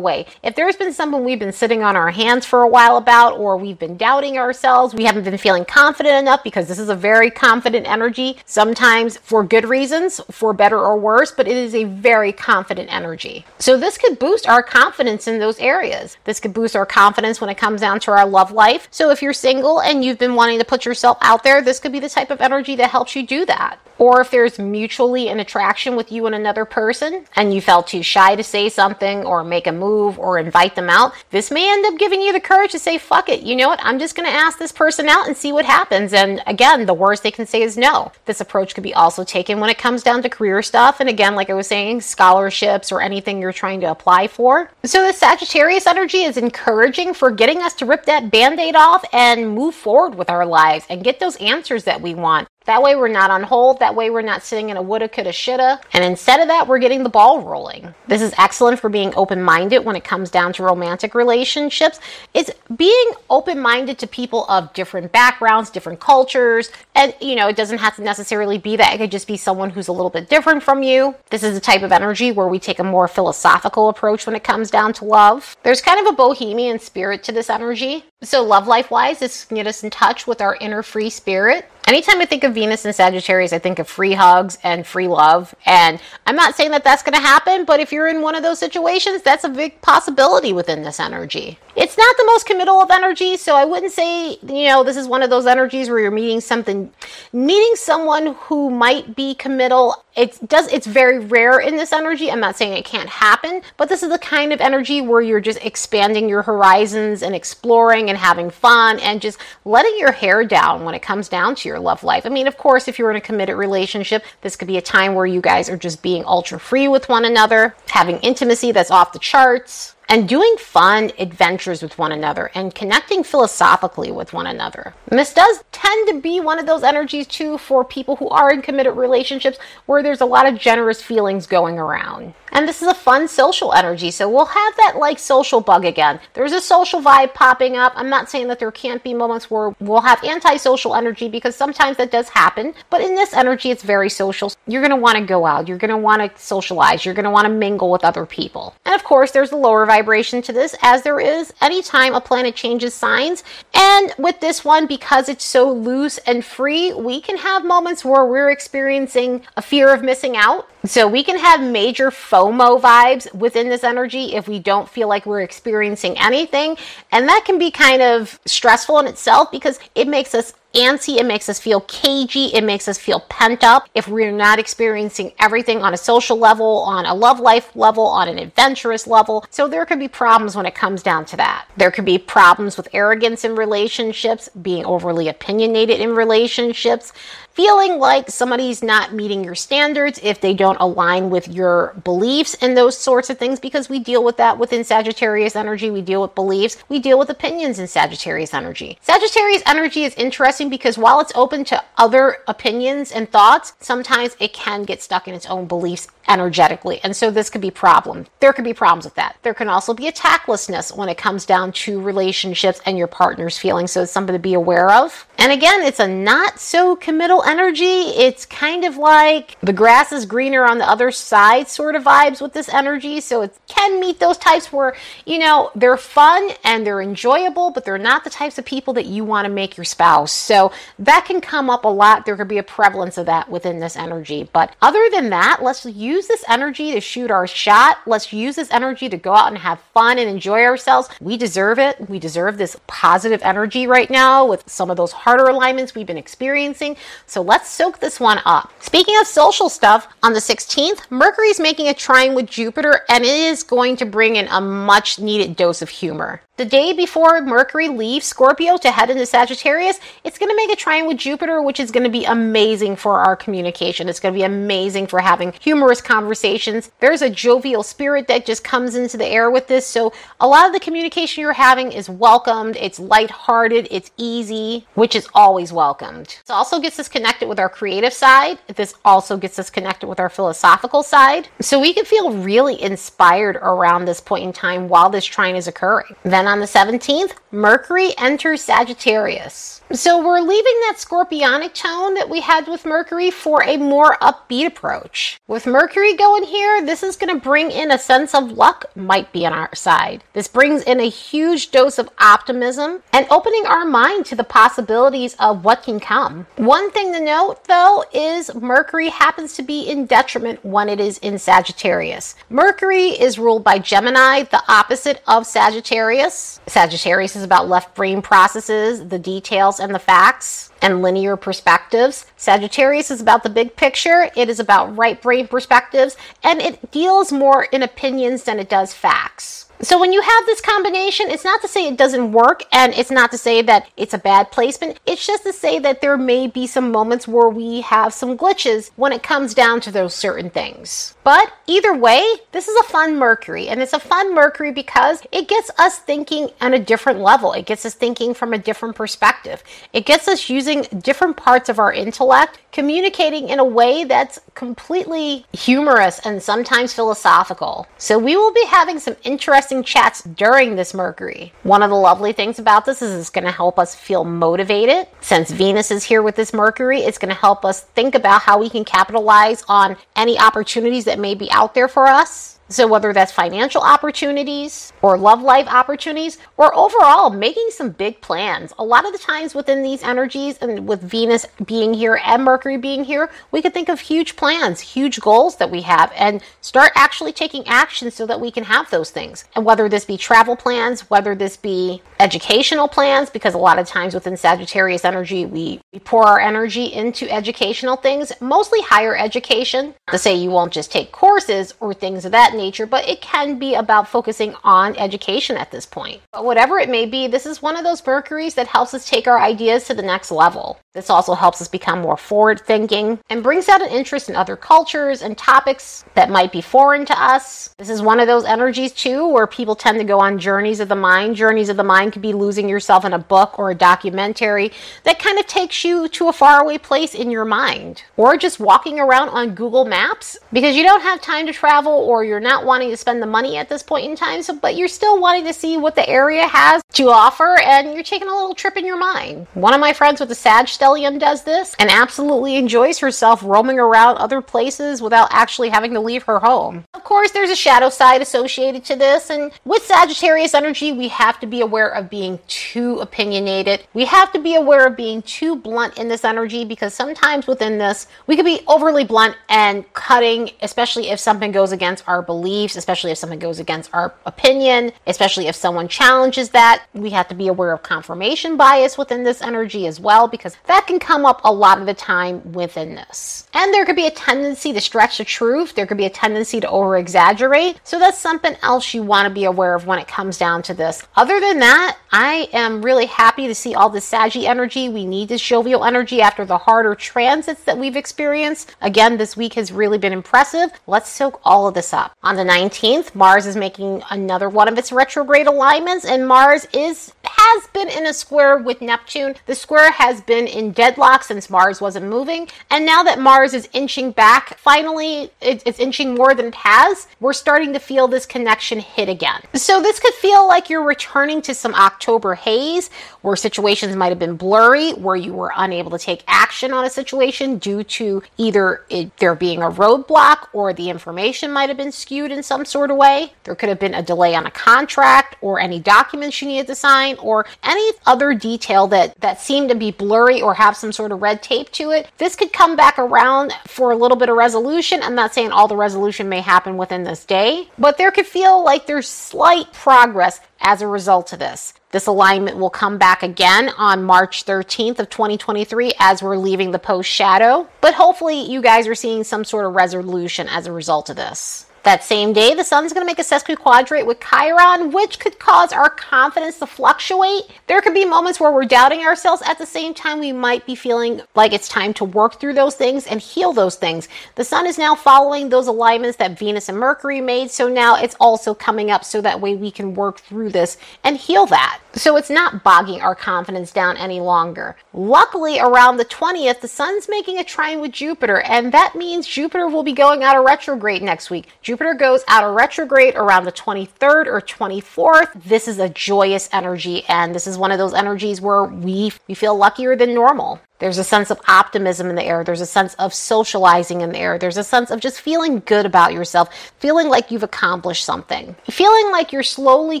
way. 0.00 0.24
If 0.42 0.56
there's 0.56 0.69
been 0.76 0.92
something 0.92 1.24
we've 1.24 1.38
been 1.38 1.52
sitting 1.52 1.82
on 1.82 1.96
our 1.96 2.10
hands 2.10 2.46
for 2.46 2.62
a 2.62 2.68
while 2.68 2.96
about, 2.96 3.38
or 3.38 3.56
we've 3.56 3.78
been 3.78 3.96
doubting 3.96 4.38
ourselves, 4.38 4.94
we 4.94 5.04
haven't 5.04 5.24
been 5.24 5.38
feeling 5.38 5.64
confident 5.64 6.16
enough 6.16 6.44
because 6.44 6.68
this 6.68 6.78
is 6.78 6.88
a 6.88 6.94
very 6.94 7.30
confident 7.30 7.86
energy, 7.88 8.38
sometimes 8.44 9.16
for 9.18 9.42
good 9.42 9.64
reasons, 9.64 10.20
for 10.30 10.52
better 10.52 10.78
or 10.78 10.98
worse, 10.98 11.32
but 11.32 11.48
it 11.48 11.56
is 11.56 11.74
a 11.74 11.84
very 11.84 12.32
confident 12.32 12.92
energy. 12.92 13.44
So 13.58 13.76
this 13.76 13.98
could 13.98 14.18
boost 14.18 14.48
our 14.48 14.62
confidence 14.62 15.26
in 15.26 15.38
those 15.38 15.58
areas. 15.58 16.16
This 16.24 16.40
could 16.40 16.52
boost 16.52 16.76
our 16.76 16.86
confidence 16.86 17.40
when 17.40 17.50
it 17.50 17.58
comes 17.58 17.80
down 17.80 18.00
to 18.00 18.10
our 18.10 18.26
love 18.26 18.52
life. 18.52 18.88
So 18.90 19.10
if 19.10 19.22
you're 19.22 19.32
single 19.32 19.80
and 19.80 20.04
you've 20.04 20.18
been 20.18 20.34
wanting 20.34 20.58
to 20.58 20.64
put 20.64 20.84
yourself 20.84 21.18
out 21.20 21.42
there, 21.42 21.62
this 21.62 21.80
could 21.80 21.92
be 21.92 22.00
the 22.00 22.08
type 22.08 22.30
of 22.30 22.40
energy 22.40 22.76
that 22.76 22.90
helps 22.90 23.16
you 23.16 23.26
do 23.26 23.46
that. 23.46 23.78
Or 23.98 24.22
if 24.22 24.30
there's 24.30 24.58
mutually 24.58 25.28
an 25.28 25.40
attraction 25.40 25.94
with 25.94 26.10
you 26.10 26.24
and 26.24 26.34
another 26.34 26.64
person 26.64 27.26
and 27.36 27.52
you 27.52 27.60
felt 27.60 27.86
too 27.86 28.02
shy 28.02 28.34
to 28.34 28.42
say 28.42 28.70
something 28.70 29.26
or 29.26 29.44
make 29.44 29.66
a 29.66 29.72
move 29.72 30.18
or 30.18 30.38
invite 30.38 30.59
them 30.68 30.90
out, 30.90 31.12
this 31.30 31.50
may 31.50 31.70
end 31.70 31.86
up 31.86 31.98
giving 31.98 32.20
you 32.20 32.32
the 32.32 32.40
courage 32.40 32.72
to 32.72 32.78
say, 32.78 32.98
fuck 32.98 33.28
it, 33.28 33.42
you 33.42 33.56
know 33.56 33.68
what, 33.68 33.80
I'm 33.82 33.98
just 33.98 34.14
going 34.14 34.28
to 34.28 34.34
ask 34.34 34.58
this 34.58 34.72
person 34.72 35.08
out 35.08 35.26
and 35.26 35.36
see 35.36 35.52
what 35.52 35.64
happens. 35.64 36.12
And 36.12 36.42
again, 36.46 36.86
the 36.86 36.94
worst 36.94 37.22
they 37.22 37.30
can 37.30 37.46
say 37.46 37.62
is 37.62 37.76
no. 37.76 38.12
This 38.26 38.40
approach 38.40 38.74
could 38.74 38.84
be 38.84 38.94
also 38.94 39.24
taken 39.24 39.60
when 39.60 39.70
it 39.70 39.78
comes 39.78 40.02
down 40.02 40.22
to 40.22 40.28
career 40.28 40.62
stuff. 40.62 41.00
And 41.00 41.08
again, 41.08 41.34
like 41.34 41.50
I 41.50 41.54
was 41.54 41.66
saying, 41.66 42.02
scholarships 42.02 42.92
or 42.92 43.00
anything 43.00 43.40
you're 43.40 43.52
trying 43.52 43.80
to 43.80 43.90
apply 43.90 44.28
for. 44.28 44.70
So 44.84 45.06
the 45.06 45.12
Sagittarius 45.12 45.86
energy 45.86 46.22
is 46.24 46.36
encouraging 46.36 47.14
for 47.14 47.30
getting 47.30 47.58
us 47.58 47.74
to 47.74 47.86
rip 47.86 48.04
that 48.06 48.30
band 48.30 48.60
aid 48.60 48.76
off 48.76 49.04
and 49.12 49.54
move 49.54 49.74
forward 49.74 50.14
with 50.14 50.30
our 50.30 50.46
lives 50.46 50.84
and 50.90 51.04
get 51.04 51.20
those 51.20 51.36
answers 51.36 51.84
that 51.84 52.00
we 52.00 52.14
want. 52.14 52.48
That 52.70 52.82
way 52.82 52.94
we're 52.94 53.08
not 53.08 53.32
on 53.32 53.42
hold. 53.42 53.80
That 53.80 53.96
way 53.96 54.10
we're 54.10 54.22
not 54.22 54.44
sitting 54.44 54.68
in 54.68 54.76
a 54.76 54.82
woulda, 54.82 55.08
coulda, 55.08 55.32
shoulda. 55.32 55.80
And 55.92 56.04
instead 56.04 56.38
of 56.38 56.46
that, 56.46 56.68
we're 56.68 56.78
getting 56.78 57.02
the 57.02 57.08
ball 57.08 57.42
rolling. 57.42 57.92
This 58.06 58.22
is 58.22 58.32
excellent 58.38 58.78
for 58.78 58.88
being 58.88 59.12
open 59.16 59.42
minded 59.42 59.84
when 59.84 59.96
it 59.96 60.04
comes 60.04 60.30
down 60.30 60.52
to 60.52 60.62
romantic 60.62 61.16
relationships. 61.16 61.98
It's 62.32 62.48
being 62.76 63.10
open 63.28 63.58
minded 63.58 63.98
to 63.98 64.06
people 64.06 64.48
of 64.48 64.72
different 64.72 65.10
backgrounds, 65.10 65.68
different 65.70 65.98
cultures. 65.98 66.70
And, 66.94 67.12
you 67.20 67.34
know, 67.34 67.48
it 67.48 67.56
doesn't 67.56 67.78
have 67.78 67.96
to 67.96 68.02
necessarily 68.02 68.56
be 68.56 68.76
that. 68.76 68.94
It 68.94 68.98
could 68.98 69.10
just 69.10 69.26
be 69.26 69.36
someone 69.36 69.70
who's 69.70 69.88
a 69.88 69.92
little 69.92 70.08
bit 70.08 70.28
different 70.28 70.62
from 70.62 70.84
you. 70.84 71.16
This 71.30 71.42
is 71.42 71.56
a 71.56 71.60
type 71.60 71.82
of 71.82 71.90
energy 71.90 72.30
where 72.30 72.46
we 72.46 72.60
take 72.60 72.78
a 72.78 72.84
more 72.84 73.08
philosophical 73.08 73.88
approach 73.88 74.26
when 74.26 74.36
it 74.36 74.44
comes 74.44 74.70
down 74.70 74.92
to 74.92 75.04
love. 75.04 75.56
There's 75.64 75.82
kind 75.82 75.98
of 75.98 76.06
a 76.06 76.16
bohemian 76.16 76.78
spirit 76.78 77.24
to 77.24 77.32
this 77.32 77.50
energy. 77.50 78.04
So, 78.22 78.42
love 78.42 78.66
life 78.66 78.90
wise, 78.90 79.18
this 79.18 79.46
can 79.46 79.54
get 79.54 79.66
us 79.66 79.82
in 79.82 79.88
touch 79.88 80.26
with 80.26 80.42
our 80.42 80.54
inner 80.56 80.82
free 80.82 81.08
spirit. 81.08 81.70
Anytime 81.86 82.20
I 82.20 82.26
think 82.26 82.44
of 82.44 82.54
Venus 82.54 82.84
and 82.84 82.94
Sagittarius, 82.94 83.52
I 83.52 83.58
think 83.58 83.78
of 83.78 83.88
free 83.88 84.12
hugs 84.12 84.58
and 84.62 84.86
free 84.86 85.08
love. 85.08 85.54
And 85.64 86.00
I'm 86.26 86.36
not 86.36 86.54
saying 86.54 86.70
that 86.72 86.84
that's 86.84 87.02
going 87.02 87.14
to 87.14 87.20
happen, 87.20 87.64
but 87.64 87.80
if 87.80 87.90
you're 87.90 88.08
in 88.08 88.20
one 88.20 88.34
of 88.34 88.42
those 88.42 88.58
situations, 88.58 89.22
that's 89.22 89.44
a 89.44 89.48
big 89.48 89.80
possibility 89.80 90.52
within 90.52 90.82
this 90.82 91.00
energy. 91.00 91.58
It's 91.76 91.96
not 91.96 92.16
the 92.16 92.26
most 92.26 92.46
committal 92.46 92.80
of 92.80 92.90
energies, 92.90 93.40
so 93.40 93.56
I 93.56 93.64
wouldn't 93.64 93.92
say, 93.92 94.38
you 94.46 94.68
know, 94.68 94.84
this 94.84 94.96
is 94.96 95.08
one 95.08 95.22
of 95.22 95.30
those 95.30 95.46
energies 95.46 95.88
where 95.88 95.98
you're 95.98 96.10
meeting 96.10 96.40
something, 96.40 96.92
meeting 97.32 97.74
someone 97.74 98.34
who 98.34 98.70
might 98.70 99.16
be 99.16 99.34
committal. 99.34 100.04
It 100.14 100.46
does, 100.48 100.70
it's 100.72 100.86
very 100.86 101.18
rare 101.18 101.58
in 101.58 101.76
this 101.76 101.92
energy. 101.92 102.30
I'm 102.30 102.40
not 102.40 102.56
saying 102.56 102.74
it 102.74 102.84
can't 102.84 103.08
happen, 103.08 103.62
but 103.78 103.88
this 103.88 104.02
is 104.02 104.10
the 104.10 104.18
kind 104.18 104.52
of 104.52 104.60
energy 104.60 105.00
where 105.00 105.22
you're 105.22 105.40
just 105.40 105.64
expanding 105.64 106.28
your 106.28 106.42
horizons 106.42 107.22
and 107.22 107.34
exploring 107.34 108.09
and 108.10 108.18
having 108.18 108.50
fun 108.50 108.98
and 109.00 109.22
just 109.22 109.38
letting 109.64 109.96
your 109.98 110.12
hair 110.12 110.44
down 110.44 110.84
when 110.84 110.94
it 110.94 111.00
comes 111.00 111.28
down 111.28 111.54
to 111.54 111.68
your 111.68 111.78
love 111.78 112.04
life. 112.04 112.26
I 112.26 112.28
mean, 112.28 112.46
of 112.46 112.58
course, 112.58 112.88
if 112.88 112.98
you're 112.98 113.10
in 113.10 113.16
a 113.16 113.20
committed 113.20 113.56
relationship, 113.56 114.24
this 114.42 114.56
could 114.56 114.68
be 114.68 114.76
a 114.76 114.82
time 114.82 115.14
where 115.14 115.26
you 115.26 115.40
guys 115.40 115.70
are 115.70 115.76
just 115.76 116.02
being 116.02 116.24
ultra 116.26 116.60
free 116.60 116.88
with 116.88 117.08
one 117.08 117.24
another, 117.24 117.74
having 117.88 118.18
intimacy 118.18 118.72
that's 118.72 118.90
off 118.90 119.12
the 119.12 119.18
charts 119.18 119.94
and 120.08 120.28
doing 120.28 120.54
fun 120.58 121.12
adventures 121.18 121.82
with 121.82 121.96
one 121.96 122.10
another 122.10 122.50
and 122.54 122.74
connecting 122.74 123.22
philosophically 123.22 124.10
with 124.10 124.32
one 124.32 124.46
another. 124.46 124.92
And 125.08 125.18
this 125.18 125.32
does 125.32 125.62
tend 125.70 126.08
to 126.08 126.20
be 126.20 126.40
one 126.40 126.58
of 126.58 126.66
those 126.66 126.82
energies 126.82 127.26
too 127.26 127.58
for 127.58 127.84
people 127.84 128.16
who 128.16 128.28
are 128.28 128.52
in 128.52 128.60
committed 128.60 128.96
relationships 128.96 129.58
where 129.86 130.02
there's 130.02 130.20
a 130.20 130.26
lot 130.26 130.46
of 130.46 130.58
generous 130.58 131.00
feelings 131.00 131.46
going 131.46 131.78
around. 131.78 132.34
And 132.52 132.66
this 132.66 132.82
is 132.82 132.88
a 132.88 132.94
fun 132.94 133.28
social 133.28 133.72
energy, 133.72 134.10
so 134.10 134.28
we'll 134.28 134.44
have 134.44 134.76
that 134.76 134.96
like 134.98 135.20
social 135.20 135.60
bug 135.60 135.84
again. 135.84 136.18
There's 136.34 136.52
a 136.52 136.60
social 136.60 137.00
vibe 137.00 137.32
popping 137.32 137.76
up. 137.76 137.92
I'm 137.94 138.08
not 138.08 138.28
saying 138.28 138.48
that 138.48 138.58
there 138.58 138.72
can't 138.72 139.04
be 139.04 139.14
moments 139.14 139.50
where 139.50 139.72
we'll 139.78 140.00
have 140.00 140.24
antisocial 140.24 140.96
energy 140.96 141.28
because 141.28 141.54
sometimes 141.54 141.96
that 141.98 142.10
does 142.10 142.28
happen, 142.28 142.74
but 142.90 143.00
in 143.00 143.14
this 143.14 143.32
energy, 143.34 143.70
it's 143.70 143.84
very 143.84 144.10
social. 144.10 144.52
You're 144.66 144.82
going 144.82 144.90
to 144.90 144.96
want 144.96 145.18
to 145.18 145.24
go 145.24 145.46
out, 145.46 145.68
you're 145.68 145.78
going 145.78 145.90
to 145.90 145.96
want 145.96 146.22
to 146.22 146.42
socialize, 146.42 147.04
you're 147.04 147.14
going 147.14 147.24
to 147.24 147.30
want 147.30 147.46
to 147.46 147.52
mingle 147.52 147.90
with 147.90 148.04
other 148.04 148.26
people. 148.26 148.74
And 148.84 148.96
of 148.96 149.04
course, 149.04 149.30
there's 149.30 149.50
the 149.50 149.56
lower 149.56 149.86
vibe 149.86 149.99
vibration 150.00 150.40
to 150.40 150.52
this, 150.52 150.74
as 150.80 151.02
there 151.02 151.20
is 151.20 151.52
anytime 151.60 152.14
a 152.14 152.20
planet 152.22 152.54
changes 152.54 152.94
signs. 152.94 153.44
And 153.74 154.14
with 154.18 154.40
this 154.40 154.64
one, 154.64 154.86
because 154.86 155.28
it's 155.28 155.44
so 155.44 155.70
loose 155.70 156.16
and 156.18 156.42
free, 156.42 156.94
we 156.94 157.20
can 157.20 157.36
have 157.36 157.66
moments 157.66 158.02
where 158.02 158.24
we're 158.24 158.50
experiencing 158.50 159.42
a 159.58 159.62
fear 159.62 159.92
of 159.92 160.02
missing 160.02 160.38
out. 160.38 160.70
So 160.86 161.06
we 161.06 161.22
can 161.22 161.38
have 161.38 161.60
major 161.60 162.10
FOMO 162.10 162.80
vibes 162.80 163.32
within 163.34 163.68
this 163.68 163.84
energy 163.84 164.34
if 164.34 164.48
we 164.48 164.58
don't 164.58 164.88
feel 164.88 165.08
like 165.08 165.26
we're 165.26 165.42
experiencing 165.42 166.18
anything. 166.18 166.78
And 167.12 167.28
that 167.28 167.44
can 167.44 167.58
be 167.58 167.70
kind 167.70 168.00
of 168.00 168.40
stressful 168.46 168.98
in 169.00 169.06
itself 169.06 169.50
because 169.50 169.78
it 169.94 170.08
makes 170.08 170.34
us 170.34 170.54
antsy, 170.74 171.16
it 171.16 171.26
makes 171.26 171.48
us 171.48 171.58
feel 171.60 171.80
cagey, 171.82 172.54
it 172.54 172.64
makes 172.64 172.88
us 172.88 172.98
feel 172.98 173.20
pent 173.28 173.64
up 173.64 173.88
if 173.94 174.08
we're 174.08 174.32
not 174.32 174.58
experiencing 174.58 175.32
everything 175.38 175.82
on 175.82 175.94
a 175.94 175.96
social 175.96 176.36
level, 176.36 176.78
on 176.78 177.06
a 177.06 177.14
love 177.14 177.40
life 177.40 177.74
level, 177.74 178.06
on 178.06 178.28
an 178.28 178.38
adventurous 178.38 179.06
level. 179.06 179.44
So 179.50 179.68
there 179.68 179.86
could 179.86 179.98
be 179.98 180.08
problems 180.08 180.56
when 180.56 180.66
it 180.66 180.74
comes 180.74 181.02
down 181.02 181.24
to 181.26 181.36
that. 181.36 181.66
There 181.76 181.90
could 181.90 182.04
be 182.04 182.18
problems 182.18 182.76
with 182.76 182.88
arrogance 182.92 183.44
in 183.44 183.56
relationships, 183.56 184.48
being 184.62 184.84
overly 184.84 185.28
opinionated 185.28 186.00
in 186.00 186.14
relationships, 186.14 187.12
feeling 187.52 187.98
like 187.98 188.30
somebody's 188.30 188.82
not 188.82 189.12
meeting 189.12 189.44
your 189.44 189.54
standards 189.54 190.20
if 190.22 190.40
they 190.40 190.54
don't 190.54 190.78
align 190.80 191.30
with 191.30 191.48
your 191.48 191.94
beliefs 192.04 192.56
and 192.60 192.76
those 192.76 192.96
sorts 192.96 193.30
of 193.30 193.38
things 193.38 193.58
because 193.58 193.88
we 193.88 193.98
deal 193.98 194.22
with 194.24 194.36
that 194.36 194.58
within 194.58 194.84
Sagittarius 194.84 195.56
energy. 195.56 195.90
We 195.90 196.02
deal 196.02 196.22
with 196.22 196.34
beliefs, 196.34 196.76
we 196.88 196.98
deal 196.98 197.18
with 197.18 197.30
opinions 197.30 197.78
in 197.78 197.86
Sagittarius 197.86 198.54
energy. 198.54 198.98
Sagittarius 199.02 199.62
energy 199.66 200.04
is 200.04 200.14
interesting 200.14 200.68
because 200.70 200.96
while 200.96 201.20
it's 201.20 201.32
open 201.34 201.64
to 201.64 201.82
other 201.98 202.38
opinions 202.46 203.12
and 203.12 203.30
thoughts, 203.30 203.74
sometimes 203.80 204.36
it 204.38 204.52
can 204.52 204.84
get 204.84 205.02
stuck 205.02 205.28
in 205.28 205.34
its 205.34 205.46
own 205.46 205.66
beliefs 205.66 206.08
energetically. 206.30 207.00
And 207.02 207.14
so 207.14 207.30
this 207.30 207.50
could 207.50 207.60
be 207.60 207.70
problem. 207.70 208.26
There 208.38 208.52
could 208.52 208.64
be 208.64 208.72
problems 208.72 209.04
with 209.04 209.16
that. 209.16 209.36
There 209.42 209.52
can 209.52 209.68
also 209.68 209.92
be 209.92 210.06
a 210.06 210.12
tactlessness 210.12 210.92
when 210.92 211.08
it 211.08 211.18
comes 211.18 211.44
down 211.44 211.72
to 211.72 212.00
relationships 212.00 212.80
and 212.86 212.96
your 212.96 213.08
partner's 213.08 213.58
feelings. 213.58 213.90
So 213.90 214.02
it's 214.02 214.12
something 214.12 214.32
to 214.32 214.38
be 214.38 214.54
aware 214.54 214.90
of. 214.90 215.26
And 215.38 215.50
again, 215.50 215.82
it's 215.82 216.00
a 216.00 216.06
not 216.06 216.60
so 216.60 216.94
committal 216.94 217.42
energy. 217.42 217.84
It's 217.84 218.46
kind 218.46 218.84
of 218.84 218.96
like 218.96 219.58
the 219.60 219.72
grass 219.72 220.12
is 220.12 220.24
greener 220.24 220.64
on 220.64 220.78
the 220.78 220.88
other 220.88 221.10
side 221.10 221.68
sort 221.68 221.96
of 221.96 222.04
vibes 222.04 222.40
with 222.40 222.52
this 222.52 222.68
energy. 222.68 223.20
So 223.20 223.42
it 223.42 223.58
can 223.66 223.98
meet 223.98 224.20
those 224.20 224.38
types 224.38 224.72
where, 224.72 224.94
you 225.26 225.38
know, 225.38 225.70
they're 225.74 225.96
fun 225.96 226.50
and 226.62 226.86
they're 226.86 227.00
enjoyable, 227.00 227.70
but 227.72 227.84
they're 227.84 227.98
not 227.98 228.22
the 228.22 228.30
types 228.30 228.58
of 228.58 228.64
people 228.64 228.94
that 228.94 229.06
you 229.06 229.24
want 229.24 229.46
to 229.46 229.52
make 229.52 229.76
your 229.76 229.84
spouse. 229.84 230.30
So 230.30 230.70
that 231.00 231.24
can 231.24 231.40
come 231.40 231.68
up 231.68 231.84
a 231.84 231.88
lot. 231.88 232.24
There 232.24 232.36
could 232.36 232.46
be 232.46 232.58
a 232.58 232.62
prevalence 232.62 233.18
of 233.18 233.26
that 233.26 233.50
within 233.50 233.80
this 233.80 233.96
energy. 233.96 234.48
But 234.52 234.76
other 234.80 235.08
than 235.10 235.30
that, 235.30 235.62
let's 235.62 235.84
use 235.84 236.19
this 236.26 236.44
energy 236.48 236.92
to 236.92 237.00
shoot 237.00 237.30
our 237.30 237.46
shot. 237.46 237.98
Let's 238.06 238.32
use 238.32 238.56
this 238.56 238.70
energy 238.70 239.08
to 239.08 239.16
go 239.16 239.34
out 239.34 239.48
and 239.48 239.58
have 239.58 239.80
fun 239.94 240.18
and 240.18 240.28
enjoy 240.28 240.62
ourselves. 240.64 241.08
We 241.20 241.36
deserve 241.36 241.78
it. 241.78 242.08
We 242.08 242.18
deserve 242.18 242.58
this 242.58 242.78
positive 242.86 243.40
energy 243.42 243.86
right 243.86 244.10
now 244.10 244.46
with 244.46 244.68
some 244.68 244.90
of 244.90 244.96
those 244.96 245.12
harder 245.12 245.44
alignments 245.44 245.94
we've 245.94 246.06
been 246.06 246.16
experiencing. 246.16 246.96
So 247.26 247.42
let's 247.42 247.68
soak 247.68 248.00
this 248.00 248.20
one 248.20 248.40
up. 248.44 248.72
Speaking 248.80 249.16
of 249.20 249.26
social 249.26 249.68
stuff, 249.68 250.08
on 250.22 250.32
the 250.32 250.40
16th, 250.40 251.10
Mercury 251.10 251.48
is 251.48 251.60
making 251.60 251.88
a 251.88 251.94
trine 251.94 252.34
with 252.34 252.46
Jupiter 252.46 253.02
and 253.08 253.24
it 253.24 253.28
is 253.28 253.62
going 253.62 253.96
to 253.96 254.06
bring 254.06 254.36
in 254.36 254.48
a 254.48 254.60
much 254.60 255.18
needed 255.18 255.56
dose 255.56 255.82
of 255.82 255.88
humor. 255.88 256.42
The 256.60 256.66
day 256.66 256.92
before 256.92 257.40
Mercury 257.40 257.88
leaves 257.88 258.26
Scorpio 258.26 258.76
to 258.76 258.90
head 258.90 259.08
into 259.08 259.24
Sagittarius, 259.24 259.98
it's 260.24 260.36
going 260.36 260.50
to 260.50 260.56
make 260.56 260.70
a 260.70 260.76
trine 260.76 261.06
with 261.06 261.16
Jupiter, 261.16 261.62
which 261.62 261.80
is 261.80 261.90
going 261.90 262.04
to 262.04 262.10
be 262.10 262.26
amazing 262.26 262.96
for 262.96 263.18
our 263.20 263.34
communication. 263.34 264.10
It's 264.10 264.20
going 264.20 264.34
to 264.34 264.38
be 264.38 264.44
amazing 264.44 265.06
for 265.06 265.20
having 265.20 265.54
humorous 265.58 266.02
conversations. 266.02 266.90
There's 267.00 267.22
a 267.22 267.30
jovial 267.30 267.82
spirit 267.82 268.28
that 268.28 268.44
just 268.44 268.62
comes 268.62 268.94
into 268.94 269.16
the 269.16 269.26
air 269.26 269.50
with 269.50 269.68
this. 269.68 269.86
So, 269.86 270.12
a 270.38 270.46
lot 270.46 270.66
of 270.66 270.74
the 270.74 270.80
communication 270.80 271.40
you're 271.40 271.54
having 271.54 271.92
is 271.92 272.10
welcomed, 272.10 272.76
it's 272.76 273.00
lighthearted, 273.00 273.88
it's 273.90 274.10
easy, 274.18 274.86
which 274.96 275.14
is 275.14 275.26
always 275.32 275.72
welcomed. 275.72 276.26
This 276.26 276.50
also 276.50 276.78
gets 276.78 276.98
us 276.98 277.08
connected 277.08 277.48
with 277.48 277.58
our 277.58 277.70
creative 277.70 278.12
side. 278.12 278.58
This 278.66 278.92
also 279.02 279.38
gets 279.38 279.58
us 279.58 279.70
connected 279.70 280.08
with 280.08 280.20
our 280.20 280.28
philosophical 280.28 281.02
side. 281.02 281.48
So, 281.62 281.80
we 281.80 281.94
can 281.94 282.04
feel 282.04 282.34
really 282.34 282.82
inspired 282.82 283.56
around 283.56 284.04
this 284.04 284.20
point 284.20 284.44
in 284.44 284.52
time 284.52 284.90
while 284.90 285.08
this 285.08 285.24
trine 285.24 285.56
is 285.56 285.66
occurring. 285.66 286.16
Then 286.22 286.49
on 286.50 286.58
the 286.58 286.66
17th, 286.66 287.34
Mercury 287.52 288.12
enters 288.18 288.62
Sagittarius. 288.62 289.80
So 289.92 290.24
we're 290.24 290.40
leaving 290.40 290.74
that 290.86 290.98
scorpionic 290.98 291.74
tone 291.74 292.14
that 292.14 292.28
we 292.28 292.40
had 292.40 292.68
with 292.68 292.84
Mercury 292.84 293.32
for 293.32 293.64
a 293.64 293.76
more 293.76 294.16
upbeat 294.18 294.66
approach. 294.66 295.40
With 295.48 295.66
Mercury 295.66 296.14
going 296.14 296.44
here, 296.44 296.84
this 296.84 297.02
is 297.02 297.16
going 297.16 297.34
to 297.34 297.40
bring 297.42 297.72
in 297.72 297.90
a 297.90 297.98
sense 297.98 298.32
of 298.32 298.52
luck 298.52 298.84
might 298.94 299.32
be 299.32 299.44
on 299.44 299.52
our 299.52 299.74
side. 299.74 300.22
This 300.32 300.46
brings 300.46 300.84
in 300.84 301.00
a 301.00 301.08
huge 301.08 301.72
dose 301.72 301.98
of 301.98 302.08
optimism 302.18 303.02
and 303.12 303.26
opening 303.30 303.66
our 303.66 303.84
mind 303.84 304.26
to 304.26 304.36
the 304.36 304.44
possibilities 304.44 305.34
of 305.40 305.64
what 305.64 305.82
can 305.82 305.98
come. 305.98 306.46
One 306.56 306.92
thing 306.92 307.12
to 307.12 307.20
note 307.20 307.64
though 307.64 308.04
is 308.12 308.54
Mercury 308.54 309.08
happens 309.08 309.54
to 309.54 309.62
be 309.62 309.90
in 309.90 310.06
detriment 310.06 310.64
when 310.64 310.88
it 310.88 311.00
is 311.00 311.18
in 311.18 311.36
Sagittarius. 311.36 312.36
Mercury 312.48 313.08
is 313.08 313.40
ruled 313.40 313.64
by 313.64 313.80
Gemini, 313.80 314.44
the 314.44 314.62
opposite 314.68 315.20
of 315.26 315.46
Sagittarius. 315.46 316.39
Sagittarius 316.66 317.36
is 317.36 317.42
about 317.42 317.68
left 317.68 317.94
brain 317.94 318.22
processes, 318.22 319.08
the 319.08 319.18
details 319.18 319.80
and 319.80 319.94
the 319.94 319.98
facts 319.98 320.70
and 320.82 321.02
linear 321.02 321.36
perspectives. 321.36 322.26
Sagittarius 322.36 323.10
is 323.10 323.20
about 323.20 323.42
the 323.42 323.50
big 323.50 323.76
picture, 323.76 324.30
it 324.36 324.48
is 324.48 324.60
about 324.60 324.96
right 324.96 325.20
brain 325.20 325.48
perspectives, 325.48 326.16
and 326.42 326.60
it 326.60 326.90
deals 326.90 327.32
more 327.32 327.64
in 327.64 327.82
opinions 327.82 328.44
than 328.44 328.58
it 328.58 328.68
does 328.68 328.92
facts. 328.92 329.70
So 329.82 329.98
when 329.98 330.12
you 330.12 330.20
have 330.20 330.44
this 330.44 330.60
combination, 330.60 331.30
it's 331.30 331.44
not 331.44 331.62
to 331.62 331.68
say 331.68 331.86
it 331.86 331.96
doesn't 331.96 332.32
work 332.32 332.64
and 332.70 332.92
it's 332.92 333.10
not 333.10 333.30
to 333.30 333.38
say 333.38 333.62
that 333.62 333.88
it's 333.96 334.12
a 334.12 334.18
bad 334.18 334.50
placement. 334.50 335.00
It's 335.06 335.26
just 335.26 335.42
to 335.44 335.54
say 335.54 335.78
that 335.78 336.02
there 336.02 336.18
may 336.18 336.48
be 336.48 336.66
some 336.66 336.92
moments 336.92 337.26
where 337.26 337.48
we 337.48 337.80
have 337.80 338.12
some 338.12 338.36
glitches 338.36 338.90
when 338.96 339.12
it 339.12 339.22
comes 339.22 339.54
down 339.54 339.80
to 339.80 339.90
those 339.90 340.14
certain 340.14 340.50
things. 340.50 341.14
But 341.24 341.54
either 341.66 341.96
way, 341.96 342.22
this 342.52 342.68
is 342.68 342.76
a 342.78 342.90
fun 342.90 343.16
Mercury 343.16 343.68
and 343.68 343.80
it's 343.80 343.94
a 343.94 343.98
fun 343.98 344.34
Mercury 344.34 344.70
because 344.70 345.22
it 345.32 345.48
gets 345.48 345.70
us 345.78 345.98
thinking 345.98 346.50
on 346.60 346.74
a 346.74 346.78
different 346.78 347.20
level. 347.20 347.54
It 347.54 347.64
gets 347.64 347.86
us 347.86 347.94
thinking 347.94 348.34
from 348.34 348.52
a 348.52 348.58
different 348.58 348.96
perspective. 348.96 349.62
It 349.94 350.04
gets 350.04 350.28
us 350.28 350.50
using 350.50 350.69
different 351.00 351.36
parts 351.36 351.68
of 351.68 351.78
our 351.78 351.92
intellect, 351.92 352.58
communicating 352.72 353.48
in 353.48 353.58
a 353.58 353.64
way 353.64 354.04
that's 354.04 354.38
completely 354.54 355.44
humorous 355.52 356.20
and 356.20 356.42
sometimes 356.42 356.92
philosophical. 356.92 357.86
So 357.98 358.18
we 358.18 358.36
will 358.36 358.52
be 358.52 358.64
having 358.66 358.98
some 358.98 359.16
interesting 359.24 359.82
chats 359.82 360.22
during 360.22 360.76
this 360.76 360.94
Mercury. 360.94 361.52
One 361.64 361.82
of 361.82 361.90
the 361.90 361.96
lovely 361.96 362.32
things 362.32 362.58
about 362.58 362.84
this 362.84 363.02
is 363.02 363.18
it's 363.18 363.30
going 363.30 363.44
to 363.44 363.50
help 363.50 363.78
us 363.78 363.94
feel 363.94 364.24
motivated. 364.24 365.08
Since 365.20 365.50
Venus 365.50 365.90
is 365.90 366.04
here 366.04 366.22
with 366.22 366.36
this 366.36 366.52
Mercury, 366.52 367.00
it's 367.00 367.18
going 367.18 367.34
to 367.34 367.40
help 367.40 367.64
us 367.64 367.82
think 367.82 368.14
about 368.14 368.42
how 368.42 368.58
we 368.58 368.70
can 368.70 368.84
capitalize 368.84 369.64
on 369.68 369.96
any 370.14 370.38
opportunities 370.38 371.04
that 371.06 371.18
may 371.18 371.34
be 371.34 371.50
out 371.50 371.74
there 371.74 371.88
for 371.88 372.06
us. 372.06 372.59
So, 372.70 372.86
whether 372.86 373.12
that's 373.12 373.32
financial 373.32 373.82
opportunities 373.82 374.92
or 375.02 375.16
love 375.18 375.42
life 375.42 375.66
opportunities, 375.66 376.38
or 376.56 376.74
overall 376.74 377.30
making 377.30 377.68
some 377.70 377.90
big 377.90 378.20
plans. 378.20 378.72
A 378.78 378.84
lot 378.84 379.06
of 379.06 379.12
the 379.12 379.18
times 379.18 379.54
within 379.54 379.82
these 379.82 380.02
energies 380.02 380.58
and 380.58 380.86
with 380.86 381.02
Venus 381.02 381.46
being 381.64 381.94
here 381.94 382.20
and 382.24 382.44
Mercury 382.44 382.76
being 382.76 383.04
here, 383.04 383.30
we 383.50 383.62
could 383.62 383.74
think 383.74 383.88
of 383.88 384.00
huge 384.00 384.36
plans, 384.36 384.80
huge 384.80 385.20
goals 385.20 385.56
that 385.56 385.70
we 385.70 385.82
have, 385.82 386.12
and 386.14 386.42
start 386.60 386.92
actually 386.94 387.32
taking 387.32 387.66
action 387.66 388.10
so 388.10 388.26
that 388.26 388.40
we 388.40 388.50
can 388.50 388.64
have 388.64 388.90
those 388.90 389.10
things. 389.10 389.44
And 389.56 389.64
whether 389.64 389.88
this 389.88 390.04
be 390.04 390.16
travel 390.16 390.56
plans, 390.56 391.08
whether 391.10 391.34
this 391.34 391.56
be 391.56 392.02
educational 392.18 392.88
plans, 392.88 393.30
because 393.30 393.54
a 393.54 393.58
lot 393.58 393.78
of 393.78 393.86
times 393.86 394.14
within 394.14 394.36
Sagittarius 394.36 395.04
energy, 395.04 395.46
we, 395.46 395.80
pour 396.04 396.24
our 396.24 396.40
energy 396.40 396.84
into 396.84 397.30
educational 397.30 397.96
things, 397.96 398.32
mostly 398.40 398.80
higher 398.82 399.16
education. 399.16 399.94
To 400.10 400.18
say 400.18 400.34
you 400.34 400.50
won't 400.50 400.72
just 400.72 400.92
take 400.92 401.12
courses 401.12 401.74
or 401.80 401.94
things 401.94 402.24
of 402.24 402.32
that 402.32 402.54
nature, 402.60 402.86
but 402.86 403.08
it 403.08 403.20
can 403.20 403.58
be 403.58 403.74
about 403.74 404.06
focusing 404.06 404.54
on 404.62 404.96
education 404.96 405.56
at 405.56 405.70
this 405.70 405.86
point. 405.86 406.20
But 406.32 406.44
whatever 406.44 406.78
it 406.78 406.90
may 406.90 407.06
be, 407.06 407.26
this 407.26 407.46
is 407.46 407.62
one 407.62 407.76
of 407.76 407.84
those 407.84 408.06
Mercuries 408.06 408.54
that 408.54 408.66
helps 408.66 408.92
us 408.92 409.08
take 409.08 409.26
our 409.26 409.40
ideas 409.40 409.84
to 409.84 409.94
the 409.94 410.02
next 410.02 410.30
level. 410.30 410.78
This 410.92 411.08
also 411.08 411.34
helps 411.34 411.62
us 411.62 411.68
become 411.68 412.00
more 412.00 412.16
forward 412.16 412.60
thinking 412.60 413.20
and 413.30 413.44
brings 413.44 413.68
out 413.68 413.80
an 413.80 413.90
interest 413.90 414.28
in 414.28 414.34
other 414.34 414.56
cultures 414.56 415.22
and 415.22 415.38
topics 415.38 416.04
that 416.14 416.30
might 416.30 416.50
be 416.50 416.60
foreign 416.60 417.04
to 417.06 417.22
us. 417.22 417.72
This 417.78 417.88
is 417.88 418.02
one 418.02 418.18
of 418.18 418.26
those 418.26 418.44
energies 418.44 418.90
too 418.90 419.28
where 419.28 419.46
people 419.46 419.76
tend 419.76 420.00
to 420.00 420.04
go 420.04 420.18
on 420.18 420.40
journeys 420.40 420.80
of 420.80 420.88
the 420.88 420.96
mind. 420.96 421.36
Journeys 421.36 421.68
of 421.68 421.76
the 421.76 421.84
mind 421.84 422.12
could 422.12 422.22
be 422.22 422.32
losing 422.32 422.68
yourself 422.68 423.04
in 423.04 423.12
a 423.12 423.20
book 423.20 423.56
or 423.56 423.70
a 423.70 423.74
documentary 423.74 424.72
that 425.04 425.20
kind 425.20 425.38
of 425.38 425.46
takes 425.46 425.84
you 425.84 426.08
to 426.08 426.26
a 426.26 426.32
faraway 426.32 426.76
place 426.76 427.14
in 427.14 427.30
your 427.30 427.44
mind. 427.44 428.02
Or 428.16 428.36
just 428.36 428.58
walking 428.58 428.98
around 428.98 429.28
on 429.28 429.54
Google 429.54 429.84
Maps 429.84 430.36
because 430.52 430.74
you 430.74 430.82
don't 430.82 431.02
have 431.02 431.20
time 431.20 431.46
to 431.46 431.52
travel 431.52 431.92
or 431.92 432.24
you're 432.24 432.40
not 432.40 432.49
not 432.50 432.66
wanting 432.66 432.90
to 432.90 432.96
spend 432.96 433.22
the 433.22 433.26
money 433.26 433.56
at 433.56 433.68
this 433.68 433.82
point 433.82 434.10
in 434.10 434.16
time, 434.16 434.42
so 434.42 434.56
but 434.56 434.74
you're 434.74 434.88
still 434.88 435.20
wanting 435.20 435.44
to 435.44 435.52
see 435.52 435.76
what 435.76 435.94
the 435.94 436.08
area 436.08 436.46
has 436.48 436.82
to 436.92 437.08
offer 437.08 437.56
and 437.60 437.94
you're 437.94 438.02
taking 438.02 438.26
a 438.26 438.34
little 438.34 438.54
trip 438.54 438.76
in 438.76 438.84
your 438.84 438.98
mind. 438.98 439.46
One 439.54 439.72
of 439.72 439.80
my 439.80 439.92
friends 439.92 440.18
with 440.18 440.28
the 440.28 440.34
Sag 440.34 440.66
Stellium 440.66 441.20
does 441.20 441.44
this 441.44 441.76
and 441.78 441.88
absolutely 441.88 442.56
enjoys 442.56 442.98
herself 442.98 443.42
roaming 443.44 443.78
around 443.78 444.16
other 444.16 444.40
places 444.40 445.00
without 445.00 445.28
actually 445.30 445.68
having 445.68 445.92
to 445.94 446.00
leave 446.00 446.24
her 446.24 446.40
home. 446.40 446.84
Of 446.94 447.04
course, 447.04 447.30
there's 447.30 447.50
a 447.50 447.56
shadow 447.56 447.88
side 447.88 448.20
associated 448.20 448.84
to 448.86 448.96
this, 448.96 449.30
and 449.30 449.52
with 449.64 449.84
Sagittarius 449.84 450.54
energy, 450.54 450.92
we 450.92 451.08
have 451.08 451.38
to 451.40 451.46
be 451.46 451.60
aware 451.60 451.88
of 451.88 452.10
being 452.10 452.40
too 452.48 452.98
opinionated. 452.98 453.86
We 453.94 454.04
have 454.06 454.32
to 454.32 454.40
be 454.40 454.56
aware 454.56 454.86
of 454.86 454.96
being 454.96 455.22
too 455.22 455.54
blunt 455.54 455.98
in 455.98 456.08
this 456.08 456.24
energy 456.24 456.64
because 456.64 456.94
sometimes 456.94 457.46
within 457.46 457.78
this, 457.78 458.08
we 458.26 458.34
could 458.34 458.44
be 458.44 458.60
overly 458.66 459.04
blunt 459.04 459.36
and 459.48 459.90
cutting, 459.94 460.50
especially 460.62 461.10
if 461.10 461.20
something 461.20 461.52
goes 461.52 461.70
against 461.70 462.08
our 462.08 462.22
beliefs, 462.22 462.39
especially 462.76 463.10
if 463.10 463.18
something 463.18 463.38
goes 463.38 463.58
against 463.58 463.92
our 463.92 464.14
opinion, 464.26 464.92
especially 465.06 465.46
if 465.46 465.56
someone 465.56 465.88
challenges 465.88 466.50
that. 466.50 466.84
We 466.94 467.10
have 467.10 467.28
to 467.28 467.34
be 467.34 467.48
aware 467.48 467.72
of 467.72 467.82
confirmation 467.82 468.56
bias 468.56 468.96
within 468.96 469.24
this 469.24 469.42
energy 469.42 469.86
as 469.86 470.00
well 470.00 470.28
because 470.28 470.56
that 470.66 470.86
can 470.86 470.98
come 470.98 471.26
up 471.26 471.40
a 471.44 471.52
lot 471.52 471.80
of 471.80 471.86
the 471.86 471.94
time 471.94 472.52
within 472.52 472.94
this. 472.94 473.48
And 473.54 473.72
there 473.72 473.84
could 473.84 473.96
be 473.96 474.06
a 474.06 474.10
tendency 474.10 474.72
to 474.72 474.80
stretch 474.80 475.18
the 475.18 475.24
truth, 475.24 475.74
there 475.74 475.86
could 475.86 475.96
be 475.96 476.06
a 476.06 476.10
tendency 476.10 476.60
to 476.60 476.70
over 476.70 476.96
exaggerate. 476.96 477.80
So 477.84 477.98
that's 477.98 478.18
something 478.18 478.56
else 478.62 478.94
you 478.94 479.02
want 479.02 479.28
to 479.28 479.34
be 479.34 479.44
aware 479.44 479.74
of 479.74 479.86
when 479.86 479.98
it 479.98 480.08
comes 480.08 480.38
down 480.38 480.62
to 480.62 480.74
this. 480.74 481.06
Other 481.16 481.40
than 481.40 481.58
that, 481.60 481.98
I 482.12 482.48
am 482.52 482.82
really 482.82 483.06
happy 483.06 483.46
to 483.46 483.54
see 483.54 483.74
all 483.74 483.88
this 483.88 484.04
Saggy 484.04 484.46
energy. 484.46 484.88
We 484.88 485.06
need 485.06 485.28
this 485.28 485.42
jovial 485.42 485.84
energy 485.84 486.20
after 486.20 486.44
the 486.44 486.58
harder 486.58 486.94
transits 486.94 487.62
that 487.64 487.78
we've 487.78 487.96
experienced. 487.96 488.74
Again, 488.80 489.16
this 489.16 489.36
week 489.36 489.54
has 489.54 489.72
really 489.72 489.98
been 489.98 490.12
impressive. 490.12 490.70
Let's 490.86 491.08
soak 491.08 491.40
all 491.44 491.68
of 491.68 491.74
this 491.74 491.92
up. 491.92 492.12
On 492.30 492.36
the 492.36 492.44
19th, 492.44 493.12
Mars 493.16 493.44
is 493.44 493.56
making 493.56 494.04
another 494.08 494.48
one 494.48 494.68
of 494.68 494.78
its 494.78 494.92
retrograde 494.92 495.48
alignments, 495.48 496.04
and 496.04 496.28
Mars 496.28 496.64
is 496.72 497.12
has 497.30 497.66
been 497.68 497.88
in 497.88 498.06
a 498.06 498.14
square 498.14 498.58
with 498.58 498.80
Neptune. 498.80 499.34
The 499.46 499.54
square 499.54 499.90
has 499.92 500.20
been 500.20 500.46
in 500.46 500.72
deadlock 500.72 501.24
since 501.24 501.50
Mars 501.50 501.80
wasn't 501.80 502.06
moving, 502.06 502.48
and 502.70 502.84
now 502.84 503.02
that 503.02 503.18
Mars 503.18 503.54
is 503.54 503.68
inching 503.72 504.12
back, 504.12 504.58
finally 504.58 505.30
it's 505.40 505.78
inching 505.78 506.14
more 506.14 506.34
than 506.34 506.46
it 506.46 506.54
has. 506.54 507.08
We're 507.20 507.32
starting 507.32 507.72
to 507.72 507.78
feel 507.78 508.08
this 508.08 508.26
connection 508.26 508.80
hit 508.80 509.08
again. 509.08 509.40
So 509.54 509.80
this 509.80 510.00
could 510.00 510.14
feel 510.14 510.46
like 510.46 510.68
you're 510.68 510.84
returning 510.84 511.42
to 511.42 511.54
some 511.54 511.74
October 511.74 512.34
haze 512.34 512.90
where 513.22 513.36
situations 513.36 513.94
might 513.96 514.08
have 514.08 514.18
been 514.18 514.36
blurry, 514.36 514.92
where 514.92 515.16
you 515.16 515.32
were 515.32 515.52
unable 515.56 515.90
to 515.90 515.98
take 515.98 516.24
action 516.26 516.72
on 516.72 516.84
a 516.84 516.90
situation 516.90 517.58
due 517.58 517.84
to 517.84 518.22
either 518.38 518.84
it, 518.88 519.16
there 519.18 519.34
being 519.34 519.62
a 519.62 519.70
roadblock 519.70 520.48
or 520.52 520.72
the 520.72 520.90
information 520.90 521.52
might 521.52 521.68
have 521.68 521.76
been 521.76 521.92
skewed 521.92 522.30
in 522.32 522.42
some 522.42 522.64
sort 522.64 522.90
of 522.90 522.96
way. 522.96 523.32
There 523.44 523.54
could 523.54 523.68
have 523.68 523.78
been 523.78 523.94
a 523.94 524.02
delay 524.02 524.34
on 524.34 524.46
a 524.46 524.50
contract 524.50 525.36
or 525.40 525.60
any 525.60 525.78
documents 525.78 526.40
you 526.40 526.48
needed 526.48 526.66
to 526.68 526.74
sign 526.74 527.16
or 527.22 527.46
any 527.62 527.92
other 528.06 528.34
detail 528.34 528.86
that, 528.88 529.18
that 529.20 529.40
seemed 529.40 529.68
to 529.70 529.74
be 529.74 529.90
blurry 529.90 530.40
or 530.42 530.54
have 530.54 530.76
some 530.76 530.92
sort 530.92 531.12
of 531.12 531.22
red 531.22 531.42
tape 531.42 531.70
to 531.72 531.90
it. 531.90 532.10
This 532.18 532.36
could 532.36 532.52
come 532.52 532.76
back 532.76 532.98
around 532.98 533.52
for 533.66 533.92
a 533.92 533.96
little 533.96 534.16
bit 534.16 534.28
of 534.28 534.36
resolution. 534.36 535.02
I'm 535.02 535.14
not 535.14 535.34
saying 535.34 535.52
all 535.52 535.68
the 535.68 535.76
resolution 535.76 536.28
may 536.28 536.40
happen 536.40 536.76
within 536.76 537.04
this 537.04 537.24
day, 537.24 537.68
but 537.78 537.98
there 537.98 538.10
could 538.10 538.26
feel 538.26 538.64
like 538.64 538.86
there's 538.86 539.08
slight 539.08 539.72
progress 539.72 540.40
as 540.60 540.82
a 540.82 540.86
result 540.86 541.32
of 541.32 541.38
this. 541.38 541.74
This 541.90 542.06
alignment 542.06 542.56
will 542.58 542.70
come 542.70 542.98
back 542.98 543.22
again 543.22 543.70
on 543.70 544.04
March 544.04 544.44
13th 544.44 545.00
of 545.00 545.10
2023 545.10 545.92
as 545.98 546.22
we're 546.22 546.36
leaving 546.36 546.70
the 546.70 546.78
post 546.78 547.10
shadow. 547.10 547.68
But 547.80 547.94
hopefully 547.94 548.48
you 548.48 548.62
guys 548.62 548.86
are 548.86 548.94
seeing 548.94 549.24
some 549.24 549.44
sort 549.44 549.66
of 549.66 549.74
resolution 549.74 550.48
as 550.48 550.66
a 550.66 550.72
result 550.72 551.10
of 551.10 551.16
this. 551.16 551.66
That 551.82 552.04
same 552.04 552.34
day, 552.34 552.54
the 552.54 552.62
sun's 552.62 552.92
going 552.92 553.06
to 553.06 553.10
make 553.10 553.18
a 553.18 553.22
sesquiquadrate 553.22 554.04
with 554.04 554.20
Chiron, 554.20 554.92
which 554.92 555.18
could 555.18 555.38
cause 555.38 555.72
our 555.72 555.88
confidence 555.88 556.58
to 556.58 556.66
fluctuate. 556.66 557.44
There 557.68 557.80
could 557.80 557.94
be 557.94 558.04
moments 558.04 558.38
where 558.38 558.52
we're 558.52 558.66
doubting 558.66 559.00
ourselves. 559.00 559.42
At 559.46 559.56
the 559.56 559.64
same 559.64 559.94
time, 559.94 560.20
we 560.20 560.30
might 560.30 560.66
be 560.66 560.74
feeling 560.74 561.22
like 561.34 561.54
it's 561.54 561.68
time 561.68 561.94
to 561.94 562.04
work 562.04 562.38
through 562.38 562.52
those 562.52 562.74
things 562.74 563.06
and 563.06 563.18
heal 563.18 563.54
those 563.54 563.76
things. 563.76 564.08
The 564.34 564.44
sun 564.44 564.66
is 564.66 564.76
now 564.76 564.94
following 564.94 565.48
those 565.48 565.68
alignments 565.68 566.18
that 566.18 566.38
Venus 566.38 566.68
and 566.68 566.76
Mercury 566.76 567.22
made, 567.22 567.50
so 567.50 567.66
now 567.66 567.96
it's 567.96 568.16
also 568.20 568.52
coming 568.52 568.90
up 568.90 569.02
so 569.02 569.22
that 569.22 569.40
way 569.40 569.56
we 569.56 569.70
can 569.70 569.94
work 569.94 570.20
through 570.20 570.50
this 570.50 570.76
and 571.02 571.16
heal 571.16 571.46
that. 571.46 571.80
So 571.94 572.16
it's 572.16 572.30
not 572.30 572.62
bogging 572.62 573.00
our 573.00 573.14
confidence 573.14 573.72
down 573.72 573.96
any 573.96 574.20
longer. 574.20 574.76
Luckily, 574.92 575.58
around 575.58 575.96
the 575.96 576.04
20th, 576.04 576.60
the 576.60 576.68
sun's 576.68 577.08
making 577.08 577.38
a 577.38 577.44
trine 577.44 577.80
with 577.80 577.92
Jupiter, 577.92 578.40
and 578.42 578.70
that 578.72 578.94
means 578.94 579.26
Jupiter 579.26 579.66
will 579.66 579.82
be 579.82 579.92
going 579.92 580.22
out 580.22 580.36
of 580.36 580.44
retrograde 580.44 581.02
next 581.02 581.30
week. 581.30 581.48
Jupiter 581.70 581.94
goes 581.94 582.24
out 582.26 582.42
of 582.42 582.56
retrograde 582.56 583.14
around 583.14 583.44
the 583.44 583.52
23rd 583.52 584.26
or 584.26 584.40
24th. 584.40 585.40
This 585.44 585.68
is 585.68 585.78
a 585.78 585.88
joyous 585.88 586.48
energy, 586.52 587.04
and 587.04 587.32
this 587.32 587.46
is 587.46 587.56
one 587.56 587.70
of 587.70 587.78
those 587.78 587.94
energies 587.94 588.40
where 588.40 588.64
we, 588.64 589.12
we 589.28 589.34
feel 589.34 589.56
luckier 589.56 589.94
than 589.94 590.12
normal. 590.12 590.60
There's 590.80 590.98
a 590.98 591.04
sense 591.04 591.30
of 591.30 591.38
optimism 591.46 592.08
in 592.08 592.16
the 592.16 592.24
air. 592.24 592.42
There's 592.42 592.62
a 592.62 592.66
sense 592.66 592.94
of 592.94 593.12
socializing 593.12 594.00
in 594.00 594.10
the 594.10 594.18
air. 594.18 594.38
There's 594.38 594.56
a 594.56 594.64
sense 594.64 594.90
of 594.90 594.98
just 594.98 595.20
feeling 595.20 595.62
good 595.66 595.84
about 595.84 596.14
yourself, 596.14 596.72
feeling 596.78 597.08
like 597.08 597.30
you've 597.30 597.42
accomplished 597.42 598.04
something, 598.04 598.56
feeling 598.68 599.12
like 599.12 599.30
you're 599.30 599.42
slowly 599.42 600.00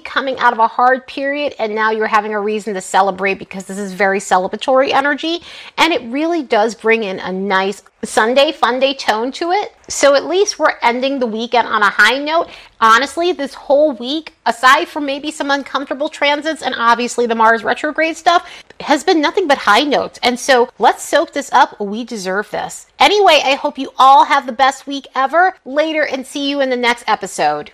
coming 0.00 0.38
out 0.38 0.54
of 0.54 0.58
a 0.58 0.66
hard 0.66 1.06
period 1.06 1.54
and 1.58 1.74
now 1.74 1.90
you're 1.90 2.06
having 2.06 2.32
a 2.32 2.40
reason 2.40 2.72
to 2.74 2.80
celebrate 2.80 3.34
because 3.34 3.66
this 3.66 3.78
is 3.78 3.92
very 3.92 4.20
celebratory 4.20 4.90
energy. 4.90 5.42
And 5.76 5.92
it 5.92 6.02
really 6.10 6.42
does 6.42 6.74
bring 6.74 7.04
in 7.04 7.18
a 7.20 7.30
nice 7.30 7.82
Sunday 8.02 8.50
fun 8.50 8.80
day 8.80 8.94
tone 8.94 9.30
to 9.32 9.52
it. 9.52 9.74
So 9.88 10.14
at 10.14 10.24
least 10.24 10.58
we're 10.58 10.78
ending 10.82 11.18
the 11.18 11.26
weekend 11.26 11.68
on 11.68 11.82
a 11.82 11.90
high 11.90 12.18
note. 12.18 12.48
Honestly, 12.80 13.32
this 13.32 13.52
whole 13.52 13.92
week, 13.92 14.32
aside 14.46 14.88
from 14.88 15.04
maybe 15.04 15.30
some 15.30 15.50
uncomfortable 15.50 16.08
transits 16.08 16.62
and 16.62 16.74
obviously 16.78 17.26
the 17.26 17.34
Mars 17.34 17.62
retrograde 17.62 18.16
stuff, 18.16 18.48
has 18.80 19.04
been 19.04 19.20
nothing 19.20 19.46
but 19.46 19.58
high 19.58 19.82
notes. 19.82 20.18
And 20.22 20.38
so 20.38 20.70
let's 20.78 21.04
soak 21.04 21.34
this 21.34 21.52
up. 21.52 21.78
We 21.78 22.04
deserve 22.04 22.50
this. 22.50 22.86
Anyway, 22.98 23.42
I 23.44 23.54
hope 23.56 23.76
you 23.76 23.90
all 23.98 24.24
have 24.24 24.46
the 24.46 24.52
best 24.52 24.86
week 24.86 25.06
ever 25.14 25.56
later 25.66 26.06
and 26.06 26.26
see 26.26 26.48
you 26.48 26.62
in 26.62 26.70
the 26.70 26.76
next 26.76 27.04
episode. 27.06 27.68